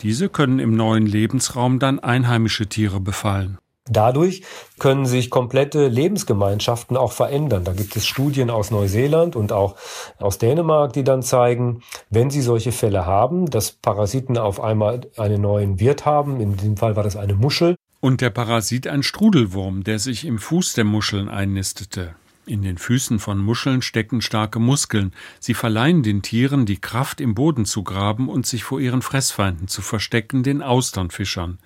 Diese 0.00 0.30
können 0.30 0.60
im 0.60 0.74
neuen 0.74 1.04
Lebensraum 1.04 1.78
dann 1.78 1.98
einheimische 1.98 2.66
Tiere 2.66 3.00
befallen. 3.00 3.58
Dadurch 3.90 4.42
können 4.78 5.04
sich 5.04 5.28
komplette 5.28 5.88
Lebensgemeinschaften 5.88 6.96
auch 6.96 7.12
verändern. 7.12 7.64
Da 7.64 7.74
gibt 7.74 7.94
es 7.96 8.06
Studien 8.06 8.48
aus 8.48 8.70
Neuseeland 8.70 9.36
und 9.36 9.52
auch 9.52 9.76
aus 10.18 10.38
Dänemark, 10.38 10.94
die 10.94 11.04
dann 11.04 11.22
zeigen, 11.22 11.82
wenn 12.08 12.30
sie 12.30 12.40
solche 12.40 12.72
Fälle 12.72 13.04
haben, 13.04 13.50
dass 13.50 13.72
Parasiten 13.72 14.38
auf 14.38 14.58
einmal 14.58 15.02
einen 15.18 15.42
neuen 15.42 15.80
Wirt 15.80 16.06
haben, 16.06 16.40
in 16.40 16.56
diesem 16.56 16.78
Fall 16.78 16.96
war 16.96 17.02
das 17.02 17.16
eine 17.16 17.34
Muschel. 17.34 17.76
Und 18.00 18.22
der 18.22 18.30
Parasit 18.30 18.86
ein 18.86 19.02
Strudelwurm, 19.02 19.84
der 19.84 19.98
sich 19.98 20.24
im 20.24 20.38
Fuß 20.38 20.72
der 20.74 20.84
Muscheln 20.84 21.28
einnistete. 21.28 22.14
In 22.46 22.60
den 22.60 22.76
Füßen 22.76 23.18
von 23.18 23.38
Muscheln 23.38 23.80
stecken 23.80 24.20
starke 24.20 24.58
Muskeln. 24.58 25.14
Sie 25.40 25.54
verleihen 25.54 26.02
den 26.02 26.20
Tieren 26.20 26.66
die 26.66 26.78
Kraft, 26.78 27.22
im 27.22 27.34
Boden 27.34 27.64
zu 27.64 27.82
graben 27.82 28.28
und 28.28 28.44
sich 28.44 28.64
vor 28.64 28.80
ihren 28.80 29.00
Fressfeinden 29.00 29.68
zu 29.68 29.80
verstecken, 29.80 30.42
den 30.42 30.60
Austernfischern. 30.60 31.58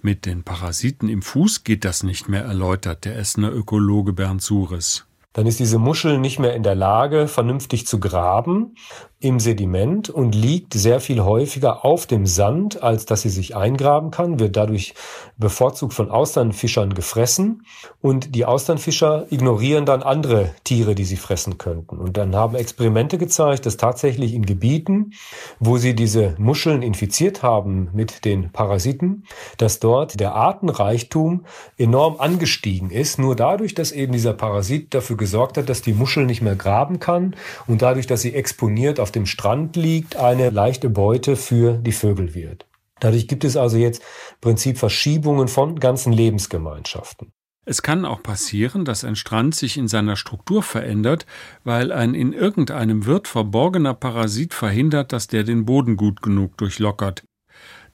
Mit 0.00 0.26
den 0.26 0.44
Parasiten 0.44 1.08
im 1.08 1.22
Fuß 1.22 1.64
geht 1.64 1.84
das 1.84 2.02
nicht 2.02 2.28
mehr, 2.28 2.42
erläutert 2.42 3.04
der 3.04 3.16
Essener 3.16 3.52
Ökologe 3.52 4.12
Bernd 4.12 4.42
Sures. 4.42 5.06
Dann 5.32 5.46
ist 5.46 5.60
diese 5.60 5.78
Muschel 5.78 6.18
nicht 6.18 6.38
mehr 6.38 6.54
in 6.54 6.62
der 6.62 6.74
Lage, 6.74 7.28
vernünftig 7.28 7.86
zu 7.86 8.00
graben 8.00 8.74
im 9.20 9.40
Sediment 9.40 10.10
und 10.10 10.36
liegt 10.36 10.74
sehr 10.74 11.00
viel 11.00 11.22
häufiger 11.22 11.84
auf 11.84 12.06
dem 12.06 12.24
Sand, 12.24 12.84
als 12.84 13.04
dass 13.04 13.22
sie 13.22 13.30
sich 13.30 13.56
eingraben 13.56 14.12
kann, 14.12 14.38
wird 14.38 14.56
dadurch 14.56 14.94
bevorzugt 15.36 15.92
von 15.92 16.08
Austernfischern 16.08 16.94
gefressen 16.94 17.64
und 18.00 18.36
die 18.36 18.44
Austernfischer 18.44 19.26
ignorieren 19.30 19.86
dann 19.86 20.04
andere 20.04 20.54
Tiere, 20.62 20.94
die 20.94 21.04
sie 21.04 21.16
fressen 21.16 21.58
könnten. 21.58 21.98
Und 21.98 22.16
dann 22.16 22.36
haben 22.36 22.54
Experimente 22.54 23.18
gezeigt, 23.18 23.66
dass 23.66 23.76
tatsächlich 23.76 24.34
in 24.34 24.46
Gebieten, 24.46 25.14
wo 25.58 25.78
sie 25.78 25.94
diese 25.94 26.36
Muscheln 26.38 26.82
infiziert 26.82 27.42
haben 27.42 27.88
mit 27.92 28.24
den 28.24 28.52
Parasiten, 28.52 29.24
dass 29.56 29.80
dort 29.80 30.20
der 30.20 30.36
Artenreichtum 30.36 31.44
enorm 31.76 32.20
angestiegen 32.20 32.90
ist, 32.90 33.18
nur 33.18 33.34
dadurch, 33.34 33.74
dass 33.74 33.90
eben 33.90 34.12
dieser 34.12 34.32
Parasit 34.32 34.94
dafür 34.94 35.16
gesorgt 35.16 35.58
hat, 35.58 35.68
dass 35.68 35.82
die 35.82 35.92
Muschel 35.92 36.24
nicht 36.24 36.40
mehr 36.40 36.54
graben 36.54 37.00
kann 37.00 37.34
und 37.66 37.82
dadurch, 37.82 38.06
dass 38.06 38.22
sie 38.22 38.34
exponiert 38.34 39.00
auf 39.00 39.07
auf 39.08 39.12
dem 39.12 39.24
Strand 39.24 39.74
liegt, 39.74 40.16
eine 40.16 40.50
leichte 40.50 40.90
Beute 40.90 41.36
für 41.36 41.78
die 41.78 41.92
Vögel 41.92 42.34
wird. 42.34 42.66
Dadurch 43.00 43.26
gibt 43.26 43.42
es 43.42 43.56
also 43.56 43.78
jetzt 43.78 44.02
im 44.02 44.40
Prinzip 44.42 44.76
Verschiebungen 44.76 45.48
von 45.48 45.80
ganzen 45.80 46.12
Lebensgemeinschaften. 46.12 47.32
Es 47.64 47.80
kann 47.80 48.04
auch 48.04 48.22
passieren, 48.22 48.84
dass 48.84 49.04
ein 49.04 49.16
Strand 49.16 49.54
sich 49.54 49.78
in 49.78 49.88
seiner 49.88 50.16
Struktur 50.16 50.62
verändert, 50.62 51.24
weil 51.64 51.90
ein 51.90 52.12
in 52.12 52.34
irgendeinem 52.34 53.06
Wirt 53.06 53.28
verborgener 53.28 53.94
Parasit 53.94 54.52
verhindert, 54.52 55.14
dass 55.14 55.26
der 55.26 55.42
den 55.42 55.64
Boden 55.64 55.96
gut 55.96 56.20
genug 56.20 56.58
durchlockert. 56.58 57.24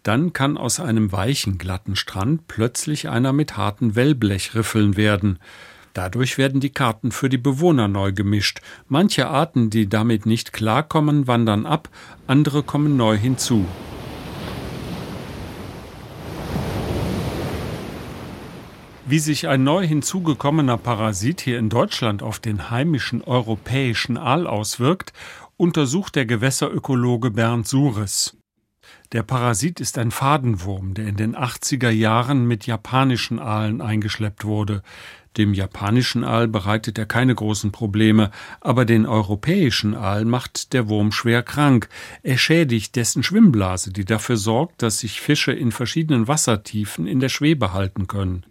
Dann 0.03 0.33
kann 0.33 0.57
aus 0.57 0.81
einem 0.81 1.13
weichen, 1.13 1.59
glatten 1.59 1.95
Strand 1.95 2.49
plötzlich 2.49 3.09
einer 3.09 3.33
mit 3.33 3.57
harten 3.57 3.95
Wellblechriffeln 3.95 4.97
werden. 4.97 5.39
Dadurch 5.95 6.39
werden 6.39 6.61
die 6.61 6.71
Karten 6.73 7.13
für 7.13 7.29
die 7.29 7.39
Bewohner 7.39 7.87
neu 7.87 8.13
gemischt. 8.13 8.61
Manche 8.89 9.29
Arten, 9.29 9.71
die 9.71 9.89
damit 9.89 10.27
nicht 10.27 10.53
klarkommen, 10.53 11.29
wandern 11.29 11.67
ab, 11.67 11.89
andere 12.27 12.65
kommen 12.65 12.97
neu 12.97 13.17
hinzu. 13.17 13.65
Wie 19.07 19.21
sich 19.21 19.47
ein 19.47 19.63
neu 19.63 19.87
hinzugekommener 19.87 20.79
Parasit 20.79 21.41
hier 21.41 21.61
in 21.61 21.69
Deutschland 21.69 22.25
auf 22.25 22.41
den 22.41 22.71
heimischen 22.71 23.23
europäischen 23.23 24.17
Aal 24.17 24.49
auswirkt, 24.49 25.13
untersucht 25.57 26.17
der 26.17 26.27
Gewässerökologe 26.27 27.31
Bernd 27.31 27.69
Sures. 27.69 28.37
Der 29.13 29.23
Parasit 29.23 29.79
ist 29.79 29.99
ein 29.99 30.11
Fadenwurm, 30.11 30.95
der 30.95 31.07
in 31.07 31.17
den 31.17 31.37
80er 31.37 31.91
Jahren 31.91 32.47
mit 32.49 32.67
japanischen 32.67 33.39
Aalen 33.39 33.81
eingeschleppt 33.81 34.45
wurde. 34.45 34.83
Dem 35.37 35.53
japanischen 35.53 36.23
Aal 36.23 36.47
bereitet 36.47 36.99
er 36.99 37.07
keine 37.07 37.35
großen 37.35 37.73
Probleme, 37.73 38.31
aber 38.61 38.85
den 38.85 39.05
europäischen 39.05 39.95
Aal 39.95 40.25
macht 40.25 40.73
der 40.73 40.89
Wurm 40.89 41.11
schwer 41.11 41.43
krank. 41.43 41.89
Er 42.23 42.39
schädigt 42.39 42.95
dessen 42.95 43.23
Schwimmblase, 43.23 43.93
die 43.93 44.05
dafür 44.05 44.37
sorgt, 44.37 44.83
dass 44.83 45.01
sich 45.01 45.21
Fische 45.21 45.53
in 45.53 45.73
verschiedenen 45.73 46.29
Wassertiefen 46.29 47.07
in 47.07 47.21
der 47.21 47.29
Schwebe 47.29 47.73
halten 47.73 48.07
können. 48.07 48.45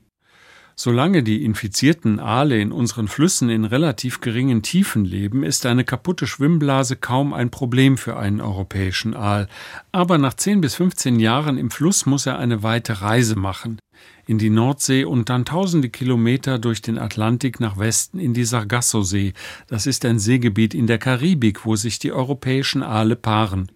Solange 0.75 1.22
die 1.22 1.44
infizierten 1.44 2.20
Aale 2.20 2.60
in 2.60 2.72
unseren 2.72 3.08
Flüssen 3.08 3.50
in 3.50 3.63
relativ 3.63 4.22
geringen 4.22 4.63
Tiefen 4.63 5.06
leben, 5.06 5.44
ist 5.44 5.65
eine 5.65 5.84
kaputte 5.84 6.25
Schwimmblase 6.25 6.96
kaum 6.96 7.34
ein 7.34 7.51
Problem 7.51 7.98
für 7.98 8.18
einen 8.18 8.42
europäischen 8.42 9.15
Aal. 9.15 9.48
Aber 9.92 10.18
nach 10.18 10.34
10 10.34 10.62
bis 10.62 10.75
15 10.75 11.20
Jahren 11.20 11.58
im 11.58 11.70
Fluss 11.70 12.08
muss 12.08 12.25
er 12.25 12.39
eine 12.39 12.63
weite 12.63 13.01
Reise 13.01 13.36
machen. 13.36 13.77
In 14.25 14.39
die 14.39 14.50
Nordsee 14.50 15.03
und 15.03 15.30
dann 15.30 15.46
tausende 15.46 15.89
Kilometer 15.89 16.58
durch 16.58 16.82
den 16.82 16.98
Atlantik 16.98 17.60
nach 17.60 17.77
Westen 17.77 18.20
in 18.20 18.34
die 18.34 18.46
Sargassosee. 18.46 19.34
Das 19.68 19.86
ist 19.86 20.06
ein 20.06 20.18
Seegebiet 20.18 20.74
in 20.74 20.88
der 20.88 20.98
Karibik, 20.98 21.65
wo 21.65 21.75
sich 21.75 22.00
die 22.00 22.12
europäischen 22.12 22.84
Aale 22.84 23.15
paaren. 23.15 23.70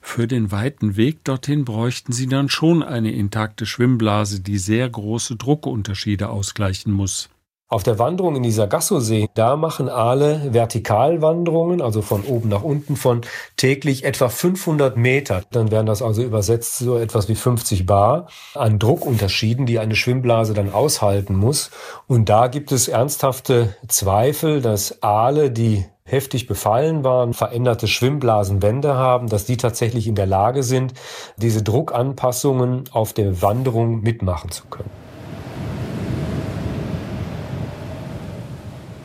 Für 0.00 0.26
den 0.26 0.50
weiten 0.50 0.96
Weg 0.96 1.24
dorthin 1.24 1.64
bräuchten 1.64 2.12
sie 2.12 2.26
dann 2.26 2.48
schon 2.48 2.82
eine 2.82 3.12
intakte 3.12 3.66
Schwimmblase, 3.66 4.40
die 4.40 4.58
sehr 4.58 4.88
große 4.88 5.36
Druckunterschiede 5.36 6.28
ausgleichen 6.30 6.92
muss. 6.92 7.28
Auf 7.72 7.84
der 7.84 8.00
Wanderung 8.00 8.34
in 8.34 8.42
dieser 8.42 8.66
Gassosee, 8.66 9.28
da 9.34 9.54
machen 9.54 9.88
Aale 9.88 10.52
Vertikalwanderungen, 10.52 11.80
also 11.80 12.02
von 12.02 12.24
oben 12.24 12.48
nach 12.48 12.64
unten, 12.64 12.96
von 12.96 13.20
täglich 13.56 14.02
etwa 14.02 14.28
500 14.28 14.96
Meter. 14.96 15.44
Dann 15.52 15.70
wären 15.70 15.86
das 15.86 16.02
also 16.02 16.20
übersetzt 16.20 16.78
so 16.78 16.98
etwas 16.98 17.28
wie 17.28 17.36
50 17.36 17.86
Bar 17.86 18.26
an 18.56 18.80
Druckunterschieden, 18.80 19.66
die 19.66 19.78
eine 19.78 19.94
Schwimmblase 19.94 20.52
dann 20.52 20.72
aushalten 20.72 21.36
muss. 21.36 21.70
Und 22.08 22.28
da 22.28 22.48
gibt 22.48 22.72
es 22.72 22.88
ernsthafte 22.88 23.76
Zweifel, 23.86 24.60
dass 24.60 25.00
Aale, 25.04 25.52
die 25.52 25.84
heftig 26.10 26.46
befallen 26.46 27.04
waren, 27.04 27.34
veränderte 27.34 27.86
Schwimmblasenwände 27.86 28.94
haben, 28.94 29.28
dass 29.28 29.44
die 29.44 29.56
tatsächlich 29.56 30.06
in 30.06 30.14
der 30.14 30.26
Lage 30.26 30.62
sind, 30.62 30.94
diese 31.36 31.62
Druckanpassungen 31.62 32.84
auf 32.92 33.12
der 33.12 33.42
Wanderung 33.42 34.00
mitmachen 34.00 34.50
zu 34.50 34.64
können. 34.66 34.90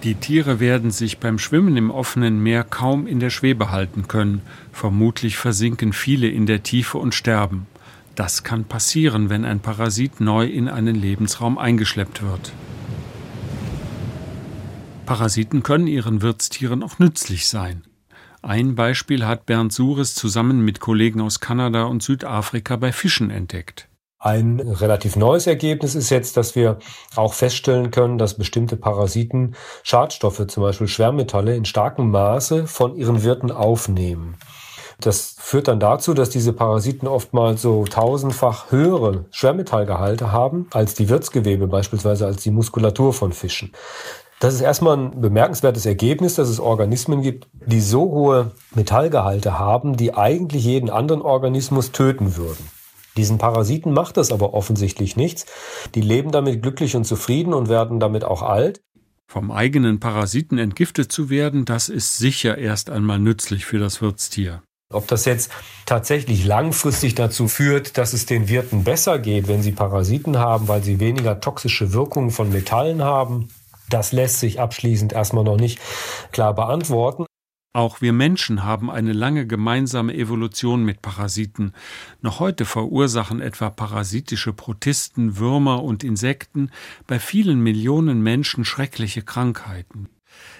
Die 0.06 0.14
Tiere 0.14 0.60
werden 0.60 0.92
sich 0.92 1.18
beim 1.18 1.40
Schwimmen 1.40 1.78
im 1.78 1.90
offenen 1.90 2.38
Meer 2.38 2.64
kaum 2.64 3.08
in 3.08 3.20
der 3.20 3.32
Schwebe 3.32 3.72
halten 3.72 4.08
können. 4.08 4.44
Vermutlich 4.72 5.36
versinken 5.36 5.94
viele 5.94 6.28
in 6.28 6.46
der 6.46 6.62
Tiefe 6.62 7.00
und 7.00 7.16
sterben. 7.16 7.66
Das 8.14 8.44
kann 8.44 8.66
passieren, 8.66 9.32
wenn 9.32 9.46
ein 9.46 9.62
Parasit 9.62 10.22
neu 10.22 10.46
in 10.46 10.70
einen 10.70 10.96
Lebensraum 10.96 11.58
eingeschleppt 11.58 12.22
wird. 12.22 12.54
Parasiten 15.06 15.64
können 15.64 15.88
ihren 15.88 16.22
Wirtstieren 16.22 16.84
auch 16.84 17.00
nützlich 17.00 17.48
sein. 17.48 17.84
Ein 18.42 18.76
Beispiel 18.76 19.26
hat 19.26 19.46
Bernd 19.46 19.74
Sures 19.74 20.14
zusammen 20.16 20.64
mit 20.64 20.80
Kollegen 20.80 21.22
aus 21.22 21.40
Kanada 21.40 21.86
und 21.86 22.04
Südafrika 22.04 22.76
bei 22.76 22.92
Fischen 22.92 23.32
entdeckt. 23.32 23.88
Ein 24.20 24.60
relativ 24.60 25.16
neues 25.16 25.46
Ergebnis 25.46 25.94
ist 25.94 26.10
jetzt, 26.10 26.36
dass 26.36 26.56
wir 26.56 26.80
auch 27.16 27.34
feststellen 27.34 27.92
können, 27.92 28.18
dass 28.18 28.38
bestimmte 28.38 28.76
Parasiten 28.76 29.56
Schadstoffe, 29.84 30.48
zum 30.48 30.64
Beispiel 30.64 30.88
Schwermetalle, 30.88 31.56
in 31.56 31.66
starkem 31.66 32.10
Maße 32.10 32.66
von 32.66 32.96
ihren 32.96 33.24
Wirten 33.24 33.52
aufnehmen. 33.52 34.36
Das 35.00 35.36
führt 35.38 35.68
dann 35.68 35.80
dazu, 35.80 36.14
dass 36.14 36.30
diese 36.30 36.54
Parasiten 36.54 37.08
oftmals 37.08 37.62
so 37.62 37.86
tausendfach 37.86 38.72
höhere 38.72 39.26
Schwermetallgehalte 39.30 40.32
haben 40.32 40.68
als 40.72 40.94
die 40.94 41.10
Wirtsgewebe, 41.10 41.68
beispielsweise 41.68 42.26
als 42.26 42.42
die 42.42 42.52
Muskulatur 42.52 43.14
von 43.14 43.34
Fischen. 43.34 43.74
Das 44.40 44.54
ist 44.54 44.62
erstmal 44.62 44.98
ein 44.98 45.22
bemerkenswertes 45.22 45.86
Ergebnis, 45.86 46.36
dass 46.36 46.50
es 46.50 46.60
Organismen 46.60 47.22
gibt, 47.22 47.48
die 47.54 47.80
so 47.80 48.02
hohe 48.02 48.52
Metallgehalte 48.74 49.58
haben, 49.58 49.96
die 49.96 50.14
eigentlich 50.14 50.66
jeden 50.66 50.90
anderen 50.90 51.22
Organismus 51.22 51.92
töten 51.92 52.36
würden. 52.36 52.70
Diesen 53.18 53.38
Parasiten 53.38 53.94
macht 53.94 54.18
das 54.18 54.32
aber 54.32 54.54
offensichtlich 54.54 55.16
nichts. 55.16 55.46
Die 55.96 56.02
leben 56.02 56.32
damit 56.32 56.62
glücklich 56.62 56.98
und 56.98 57.06
zufrieden 57.06 57.54
und 57.54 57.70
werden 57.70 58.02
damit 58.02 58.26
auch 58.26 58.42
alt. 58.42 58.82
Vom 59.28 59.52
eigenen 59.52 60.00
Parasiten 60.00 60.58
entgiftet 60.58 61.12
zu 61.12 61.30
werden, 61.30 61.66
das 61.66 61.90
ist 61.90 62.18
sicher 62.18 62.58
erst 62.58 62.90
einmal 62.90 63.20
nützlich 63.20 63.66
für 63.66 63.80
das 63.80 64.02
Wirtstier. 64.02 64.62
Ob 64.94 65.08
das 65.08 65.26
jetzt 65.26 65.50
tatsächlich 65.86 66.46
langfristig 66.46 67.16
dazu 67.16 67.48
führt, 67.48 67.98
dass 67.98 68.14
es 68.14 68.28
den 68.28 68.50
Wirten 68.50 68.84
besser 68.84 69.18
geht, 69.18 69.48
wenn 69.48 69.64
sie 69.64 69.72
Parasiten 69.72 70.38
haben, 70.38 70.68
weil 70.68 70.84
sie 70.84 71.00
weniger 71.00 71.40
toxische 71.40 71.92
Wirkungen 71.92 72.30
von 72.30 72.52
Metallen 72.52 73.02
haben, 73.02 73.50
das 73.90 74.12
lässt 74.12 74.40
sich 74.40 74.60
abschließend 74.60 75.14
erstmal 75.14 75.44
noch 75.44 75.58
nicht 75.58 75.80
klar 76.32 76.54
beantworten. 76.54 77.26
Auch 77.74 78.00
wir 78.00 78.14
Menschen 78.14 78.64
haben 78.64 78.90
eine 78.90 79.12
lange 79.12 79.46
gemeinsame 79.46 80.14
Evolution 80.14 80.86
mit 80.86 81.02
Parasiten. 81.02 81.74
Noch 82.22 82.40
heute 82.40 82.64
verursachen 82.64 83.42
etwa 83.42 83.70
parasitische 83.70 84.54
Protisten, 84.54 85.38
Würmer 85.38 85.84
und 85.84 86.02
Insekten 86.02 86.72
bei 87.06 87.20
vielen 87.20 87.60
Millionen 87.60 88.22
Menschen 88.22 88.64
schreckliche 88.64 89.24
Krankheiten 89.24 90.08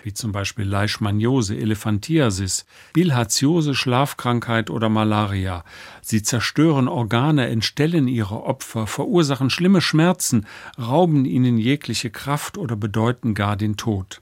wie 0.04 0.14
zum 0.14 0.32
Beispiel 0.32 0.66
Leishmaniose, 0.66 1.58
Elephantiasis, 1.58 2.66
Bilharziose, 2.94 3.76
Schlafkrankheit 3.76 4.70
oder 4.70 4.90
Malaria. 4.90 5.64
Sie 6.02 6.22
zerstören 6.22 6.88
Organe, 6.88 7.48
entstellen 7.48 8.08
ihre 8.08 8.44
Opfer, 8.44 8.88
verursachen 8.88 9.50
schlimme 9.50 9.82
Schmerzen, 9.82 10.46
rauben 10.80 11.26
ihnen 11.26 11.58
jegliche 11.58 12.10
Kraft 12.10 12.58
oder 12.58 12.76
bedeuten 12.76 13.34
gar 13.34 13.56
den 13.56 13.78
Tod. 13.78 14.22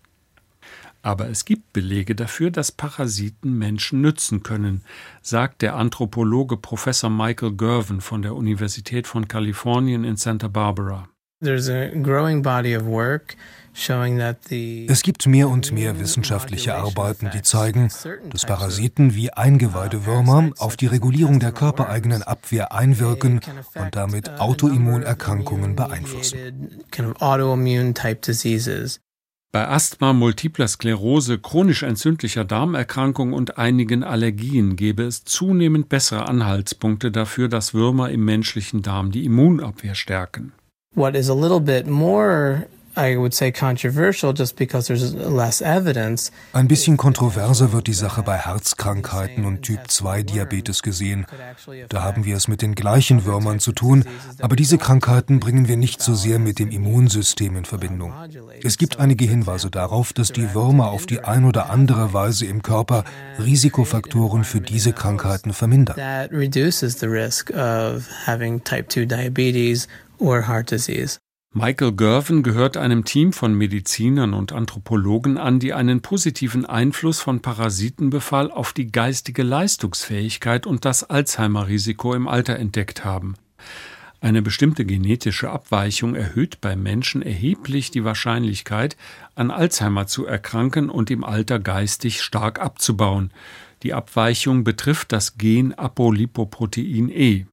Aber 1.05 1.29
es 1.29 1.43
gibt 1.43 1.73
Belege 1.73 2.15
dafür, 2.15 2.49
dass 2.49 2.71
Parasiten 2.71 3.57
Menschen 3.57 3.99
nützen 3.99 4.41
können, 4.41 4.83
sagt 5.21 5.61
der 5.61 5.75
Anthropologe 5.75 6.55
Professor 6.55 7.09
Michael 7.09 7.51
Gervin 7.57 7.99
von 7.99 8.21
der 8.21 8.35
Universität 8.35 9.05
von 9.05 9.27
Kalifornien 9.27 10.05
in 10.05 10.15
Santa 10.15 10.47
Barbara. 10.47 11.09
There's 11.43 11.67
a 11.69 11.89
growing 11.89 12.41
body 12.41 12.73
of 12.73 12.85
work 12.85 13.35
es 13.75 15.01
gibt 15.01 15.27
mehr 15.27 15.49
und 15.49 15.71
mehr 15.71 15.99
wissenschaftliche 15.99 16.75
Arbeiten, 16.75 17.31
die 17.33 17.41
zeigen, 17.41 17.89
dass 18.29 18.45
Parasiten 18.45 19.15
wie 19.15 19.31
Eingeweidewürmer 19.31 20.51
auf 20.59 20.77
die 20.77 20.87
Regulierung 20.87 21.39
der 21.39 21.51
körpereigenen 21.51 22.23
Abwehr 22.23 22.71
einwirken 22.71 23.41
und 23.75 23.95
damit 23.95 24.39
Autoimmunerkrankungen 24.39 25.75
beeinflussen. 25.75 26.83
Bei 29.51 29.67
Asthma, 29.67 30.13
multipler 30.13 30.67
Sklerose, 30.67 31.37
chronisch 31.37 31.83
entzündlicher 31.83 32.43
Darmerkrankung 32.43 33.33
und 33.33 33.59
einigen 33.59 34.03
Allergien 34.03 34.75
gäbe 34.75 35.03
es 35.03 35.25
zunehmend 35.25 35.89
bessere 35.89 36.27
Anhaltspunkte 36.27 37.11
dafür, 37.11 37.49
dass 37.49 37.75
Würmer 37.75 38.09
im 38.09 38.25
menschlichen 38.25 38.81
Darm 38.81 39.11
die 39.11 39.25
Immunabwehr 39.25 39.93
stärken. 39.93 40.53
What 40.95 41.15
is 41.15 41.29
a 41.29 41.35
little 41.35 41.59
bit 41.59 41.87
more 41.87 42.65
ein 42.95 43.17
bisschen 46.67 46.97
kontroverser 46.97 47.71
wird 47.71 47.87
die 47.87 47.93
Sache 47.93 48.21
bei 48.23 48.37
Herzkrankheiten 48.37 49.45
und 49.45 49.63
Typ-2-Diabetes 49.63 50.83
gesehen. 50.83 51.25
Da 51.89 52.03
haben 52.03 52.25
wir 52.25 52.35
es 52.35 52.47
mit 52.47 52.61
den 52.61 52.75
gleichen 52.75 53.25
Würmern 53.25 53.59
zu 53.59 53.71
tun, 53.71 54.05
aber 54.39 54.55
diese 54.55 54.77
Krankheiten 54.77 55.39
bringen 55.39 55.67
wir 55.67 55.77
nicht 55.77 56.01
so 56.01 56.13
sehr 56.13 56.37
mit 56.37 56.59
dem 56.59 56.69
Immunsystem 56.69 57.55
in 57.55 57.65
Verbindung. 57.65 58.13
Es 58.61 58.77
gibt 58.77 58.99
einige 58.99 59.25
Hinweise 59.25 59.71
darauf, 59.71 60.13
dass 60.13 60.31
die 60.31 60.53
Würmer 60.53 60.91
auf 60.91 61.07
die 61.07 61.23
ein 61.23 61.45
oder 61.45 61.71
andere 61.71 62.13
Weise 62.13 62.45
im 62.45 62.61
Körper 62.61 63.05
Risikofaktoren 63.39 64.43
für 64.43 64.61
diese 64.61 64.93
Krankheiten 64.93 65.53
vermindern. 65.53 65.95
That 65.95 66.31
reduces 66.31 66.99
the 66.99 67.07
risk 67.07 67.49
of 67.51 68.07
having 68.27 68.63
type 68.63 68.89
2 68.89 69.05
diabetes 69.05 69.87
or 70.19 70.47
heart 70.47 70.69
disease. 70.69 71.19
Michael 71.55 71.91
Gervin 71.91 72.41
gehört 72.41 72.77
einem 72.77 73.05
Team 73.05 73.31
von 73.31 73.53
Medizinern 73.53 74.33
und 74.33 74.53
Anthropologen 74.53 75.37
an, 75.37 75.59
die 75.59 75.73
einen 75.73 76.01
positiven 76.01 76.65
Einfluss 76.65 77.21
von 77.21 77.43
Parasitenbefall 77.43 78.49
auf 78.49 78.73
die 78.73 78.91
geistige 78.91 79.43
Leistungsfähigkeit 79.43 80.65
und 80.65 80.83
das 80.83 81.03
Alzheimer-Risiko 81.03 82.15
im 82.15 82.27
Alter 82.27 82.55
entdeckt 82.55 83.05
haben. 83.05 83.35
Eine 84.23 84.41
bestimmte 84.41 84.85
genetische 84.85 85.49
Abweichung 85.49 86.15
erhöht 86.15 86.61
beim 86.61 86.81
Menschen 86.81 87.21
erheblich 87.21 87.91
die 87.91 88.05
Wahrscheinlichkeit, 88.05 88.95
an 89.35 89.51
Alzheimer 89.51 90.07
zu 90.07 90.25
erkranken 90.25 90.89
und 90.89 91.11
im 91.11 91.25
Alter 91.25 91.59
geistig 91.59 92.21
stark 92.21 92.61
abzubauen. 92.61 93.33
Die 93.83 93.93
Abweichung 93.93 94.63
betrifft 94.63 95.11
das 95.11 95.37
Gen 95.37 95.73
Apolipoprotein 95.73 97.09
E. 97.09 97.47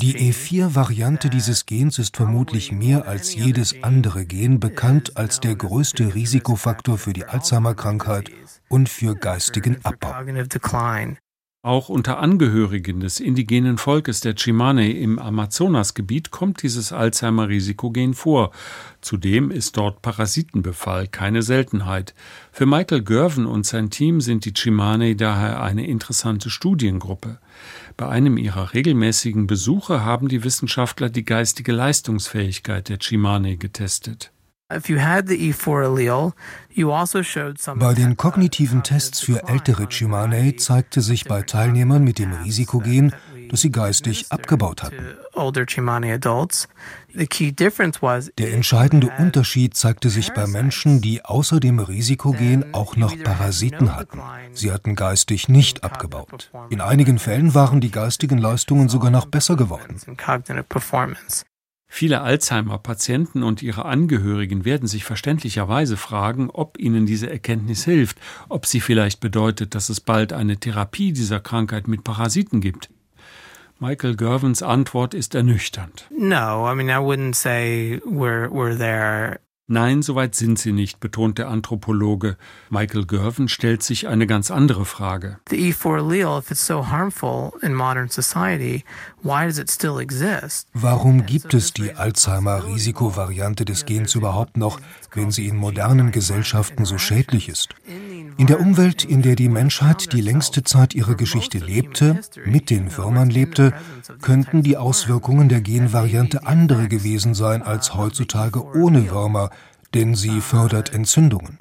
Die 0.00 0.32
E4-Variante 0.32 1.28
dieses 1.28 1.66
Gens 1.66 1.98
ist 1.98 2.16
vermutlich 2.16 2.70
mehr 2.70 3.08
als 3.08 3.34
jedes 3.34 3.82
andere 3.82 4.24
Gen 4.24 4.60
bekannt 4.60 5.16
als 5.16 5.40
der 5.40 5.56
größte 5.56 6.14
Risikofaktor 6.14 6.96
für 6.96 7.12
die 7.12 7.24
Alzheimer-Krankheit 7.24 8.30
und 8.68 8.88
für 8.88 9.16
geistigen 9.16 9.84
Abbau. 9.84 10.14
Auch 11.64 11.88
unter 11.88 12.18
Angehörigen 12.18 12.98
des 12.98 13.20
indigenen 13.20 13.78
Volkes 13.78 14.20
der 14.20 14.34
Chimane 14.34 14.90
im 14.90 15.20
Amazonasgebiet 15.20 16.32
kommt 16.32 16.64
dieses 16.64 16.92
Alzheimer-Risikogen 16.92 18.14
vor. 18.14 18.50
Zudem 19.00 19.52
ist 19.52 19.76
dort 19.76 20.02
Parasitenbefall 20.02 21.06
keine 21.06 21.42
Seltenheit. 21.42 22.14
Für 22.50 22.66
Michael 22.66 23.04
Gervin 23.04 23.46
und 23.46 23.64
sein 23.64 23.90
Team 23.90 24.20
sind 24.20 24.44
die 24.44 24.54
Chimane 24.54 25.14
daher 25.14 25.62
eine 25.62 25.86
interessante 25.86 26.50
Studiengruppe. 26.50 27.38
Bei 27.96 28.08
einem 28.08 28.38
ihrer 28.38 28.74
regelmäßigen 28.74 29.46
Besuche 29.46 30.04
haben 30.04 30.26
die 30.26 30.42
Wissenschaftler 30.42 31.10
die 31.10 31.24
geistige 31.24 31.70
Leistungsfähigkeit 31.70 32.88
der 32.88 32.98
Chimane 32.98 33.56
getestet. 33.56 34.32
E 36.74 36.84
also 36.84 37.20
bei 37.74 37.94
den 37.94 38.16
kognitiven 38.16 38.82
Tests 38.82 39.20
für 39.20 39.48
ältere 39.48 39.86
Chimane 39.88 40.56
zeigte 40.56 41.00
sich 41.00 41.24
bei 41.24 41.42
Teilnehmern 41.42 42.02
mit 42.02 42.18
dem 42.18 42.32
Risikogen, 42.32 43.12
dass 43.50 43.60
sie 43.60 43.70
geistig 43.70 44.32
abgebaut 44.32 44.82
hatten. 44.82 45.14
Der 48.38 48.54
entscheidende 48.54 49.12
Unterschied 49.18 49.76
zeigte 49.76 50.08
sich 50.08 50.32
bei 50.32 50.46
Menschen, 50.46 51.02
die 51.02 51.24
außer 51.24 51.60
dem 51.60 51.78
Risikogen 51.78 52.72
auch 52.72 52.96
noch 52.96 53.14
Parasiten 53.22 53.94
hatten. 53.94 54.20
Sie 54.54 54.72
hatten 54.72 54.94
geistig 54.94 55.50
nicht 55.50 55.84
abgebaut. 55.84 56.50
In 56.70 56.80
einigen 56.80 57.18
Fällen 57.18 57.54
waren 57.54 57.82
die 57.82 57.90
geistigen 57.90 58.38
Leistungen 58.38 58.88
sogar 58.88 59.10
noch 59.10 59.26
besser 59.26 59.56
geworden. 59.56 60.00
Viele 61.94 62.22
Alzheimer-Patienten 62.22 63.42
und 63.42 63.62
ihre 63.62 63.84
Angehörigen 63.84 64.64
werden 64.64 64.88
sich 64.88 65.04
verständlicherweise 65.04 65.98
fragen, 65.98 66.48
ob 66.50 66.78
ihnen 66.78 67.04
diese 67.04 67.28
Erkenntnis 67.28 67.84
hilft, 67.84 68.16
ob 68.48 68.64
sie 68.64 68.80
vielleicht 68.80 69.20
bedeutet, 69.20 69.74
dass 69.74 69.90
es 69.90 70.00
bald 70.00 70.32
eine 70.32 70.56
Therapie 70.56 71.12
dieser 71.12 71.38
Krankheit 71.38 71.88
mit 71.88 72.02
Parasiten 72.02 72.62
gibt. 72.62 72.88
Michael 73.78 74.16
Gervins 74.16 74.62
Antwort 74.62 75.12
ist 75.12 75.34
ernüchternd. 75.34 76.06
No, 76.10 76.66
I 76.66 76.74
mean 76.74 76.88
I 76.88 77.04
wouldn't 77.04 77.34
say 77.34 78.00
we're 78.06 78.48
we're 78.48 78.78
there 78.78 79.40
Nein, 79.68 80.02
soweit 80.02 80.34
sind 80.34 80.58
sie 80.58 80.72
nicht, 80.72 80.98
betont 80.98 81.38
der 81.38 81.48
Anthropologe. 81.48 82.36
Michael 82.68 83.06
Gervin 83.06 83.48
stellt 83.48 83.82
sich 83.82 84.08
eine 84.08 84.26
ganz 84.26 84.50
andere 84.50 84.84
Frage. 84.84 85.38
E 85.50 85.72
Warum 90.74 91.26
gibt 91.26 91.54
es 91.54 91.72
die 91.72 91.94
Alzheimer-Risikovariante 91.94 93.64
des 93.64 93.86
Gens 93.86 94.14
überhaupt 94.16 94.56
noch, 94.56 94.80
wenn 95.14 95.30
sie 95.30 95.46
in 95.46 95.56
modernen 95.56 96.10
Gesellschaften 96.10 96.84
so 96.84 96.98
schädlich 96.98 97.48
ist? 97.48 97.74
In 98.36 98.46
der 98.46 98.60
Umwelt, 98.60 99.04
in 99.04 99.22
der 99.22 99.36
die 99.36 99.48
Menschheit 99.48 100.12
die 100.12 100.20
längste 100.20 100.62
Zeit 100.62 100.94
ihrer 100.94 101.14
Geschichte 101.14 101.58
lebte, 101.58 102.20
mit 102.44 102.70
den 102.70 102.96
Würmern 102.96 103.30
lebte, 103.30 103.72
könnten 104.20 104.62
die 104.62 104.76
Auswirkungen 104.76 105.48
der 105.48 105.60
Genvariante 105.60 106.46
andere 106.46 106.88
gewesen 106.88 107.34
sein 107.34 107.62
als 107.62 107.94
heutzutage 107.94 108.64
ohne 108.74 109.10
Würmer, 109.10 109.50
denn 109.94 110.14
sie 110.14 110.40
fördert 110.40 110.92
Entzündungen. 110.92 111.58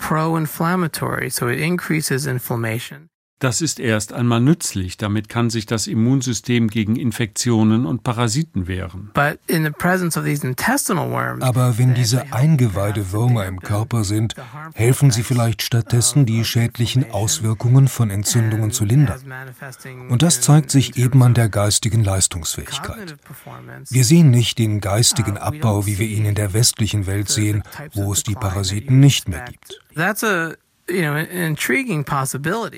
Das 3.41 3.59
ist 3.59 3.79
erst 3.79 4.13
einmal 4.13 4.39
nützlich, 4.39 4.97
damit 4.97 5.27
kann 5.27 5.49
sich 5.49 5.65
das 5.65 5.87
Immunsystem 5.87 6.67
gegen 6.67 6.95
Infektionen 6.95 7.87
und 7.87 8.03
Parasiten 8.03 8.67
wehren. 8.67 9.09
Aber 11.41 11.77
wenn 11.79 11.95
diese 11.95 12.33
Eingeweidewürmer 12.33 13.47
im 13.47 13.59
Körper 13.59 14.03
sind, 14.03 14.35
helfen 14.75 15.09
sie 15.09 15.23
vielleicht 15.23 15.63
stattdessen, 15.63 16.27
die 16.27 16.45
schädlichen 16.45 17.09
Auswirkungen 17.09 17.87
von 17.87 18.11
Entzündungen 18.11 18.69
zu 18.69 18.85
lindern. 18.85 19.19
Und 20.09 20.21
das 20.21 20.41
zeigt 20.41 20.69
sich 20.69 20.97
eben 20.97 21.23
an 21.23 21.33
der 21.33 21.49
geistigen 21.49 22.03
Leistungsfähigkeit. 22.03 23.17
Wir 23.89 24.05
sehen 24.05 24.29
nicht 24.29 24.59
den 24.59 24.81
geistigen 24.81 25.39
Abbau, 25.39 25.87
wie 25.87 25.97
wir 25.97 26.07
ihn 26.07 26.25
in 26.25 26.35
der 26.35 26.53
westlichen 26.53 27.07
Welt 27.07 27.29
sehen, 27.29 27.63
wo 27.93 28.13
es 28.13 28.21
die 28.21 28.35
Parasiten 28.35 28.99
nicht 28.99 29.27
mehr 29.27 29.45
gibt. 29.45 29.81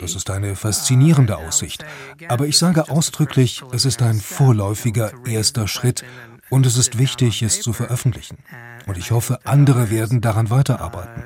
Das 0.02 0.16
ist 0.16 0.30
eine 0.30 0.56
faszinierende 0.56 1.38
Aussicht. 1.38 1.86
Aber 2.28 2.48
ich 2.48 2.58
sage 2.58 2.90
ausdrücklich, 2.90 3.64
es 3.72 3.86
ist 3.86 4.02
ein 4.02 4.20
vorläufiger 4.20 5.12
erster 5.26 5.68
Schritt 5.68 6.04
und 6.50 6.66
es 6.66 6.78
ist 6.78 6.98
wichtig, 6.98 7.42
es 7.42 7.62
zu 7.62 7.74
veröffentlichen. 7.74 8.38
Und 8.86 8.98
ich 8.98 9.12
hoffe, 9.12 9.40
andere 9.46 9.90
werden 9.90 10.22
daran 10.22 10.50
weiterarbeiten. 10.50 11.24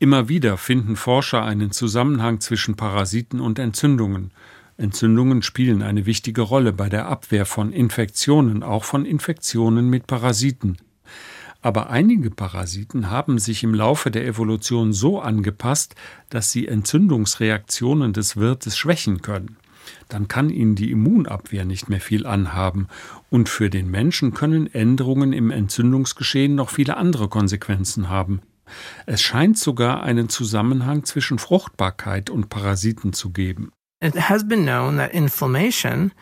Immer 0.00 0.28
wieder 0.28 0.56
finden 0.58 0.96
Forscher 0.96 1.44
einen 1.44 1.72
Zusammenhang 1.72 2.40
zwischen 2.40 2.76
Parasiten 2.76 3.40
und 3.40 3.58
Entzündungen. 3.58 4.32
Entzündungen 4.76 5.42
spielen 5.42 5.82
eine 5.82 6.06
wichtige 6.06 6.42
Rolle 6.42 6.72
bei 6.72 6.88
der 6.88 7.06
Abwehr 7.06 7.46
von 7.46 7.72
Infektionen, 7.72 8.62
auch 8.62 8.84
von 8.84 9.04
Infektionen 9.04 9.90
mit 9.90 10.06
Parasiten. 10.06 10.78
Aber 11.60 11.90
einige 11.90 12.30
Parasiten 12.30 13.10
haben 13.10 13.38
sich 13.38 13.64
im 13.64 13.74
Laufe 13.74 14.10
der 14.10 14.26
Evolution 14.26 14.92
so 14.92 15.20
angepasst, 15.20 15.96
dass 16.30 16.52
sie 16.52 16.68
Entzündungsreaktionen 16.68 18.12
des 18.12 18.36
Wirtes 18.36 18.76
schwächen 18.76 19.22
können. 19.22 19.56
Dann 20.08 20.28
kann 20.28 20.50
ihnen 20.50 20.74
die 20.74 20.90
Immunabwehr 20.90 21.64
nicht 21.64 21.88
mehr 21.88 22.00
viel 22.00 22.26
anhaben, 22.26 22.88
und 23.30 23.48
für 23.48 23.70
den 23.70 23.90
Menschen 23.90 24.34
können 24.34 24.72
Änderungen 24.72 25.32
im 25.32 25.50
Entzündungsgeschehen 25.50 26.54
noch 26.54 26.70
viele 26.70 26.96
andere 26.96 27.28
Konsequenzen 27.28 28.08
haben. 28.08 28.40
Es 29.06 29.22
scheint 29.22 29.58
sogar 29.58 30.02
einen 30.02 30.28
Zusammenhang 30.28 31.04
zwischen 31.04 31.38
Fruchtbarkeit 31.38 32.30
und 32.30 32.50
Parasiten 32.50 33.12
zu 33.12 33.30
geben. 33.30 33.72
It 34.00 34.14
has 34.28 34.46
been 34.46 34.62
known 34.62 34.98
that 34.98 35.12
inflammation 35.12 36.12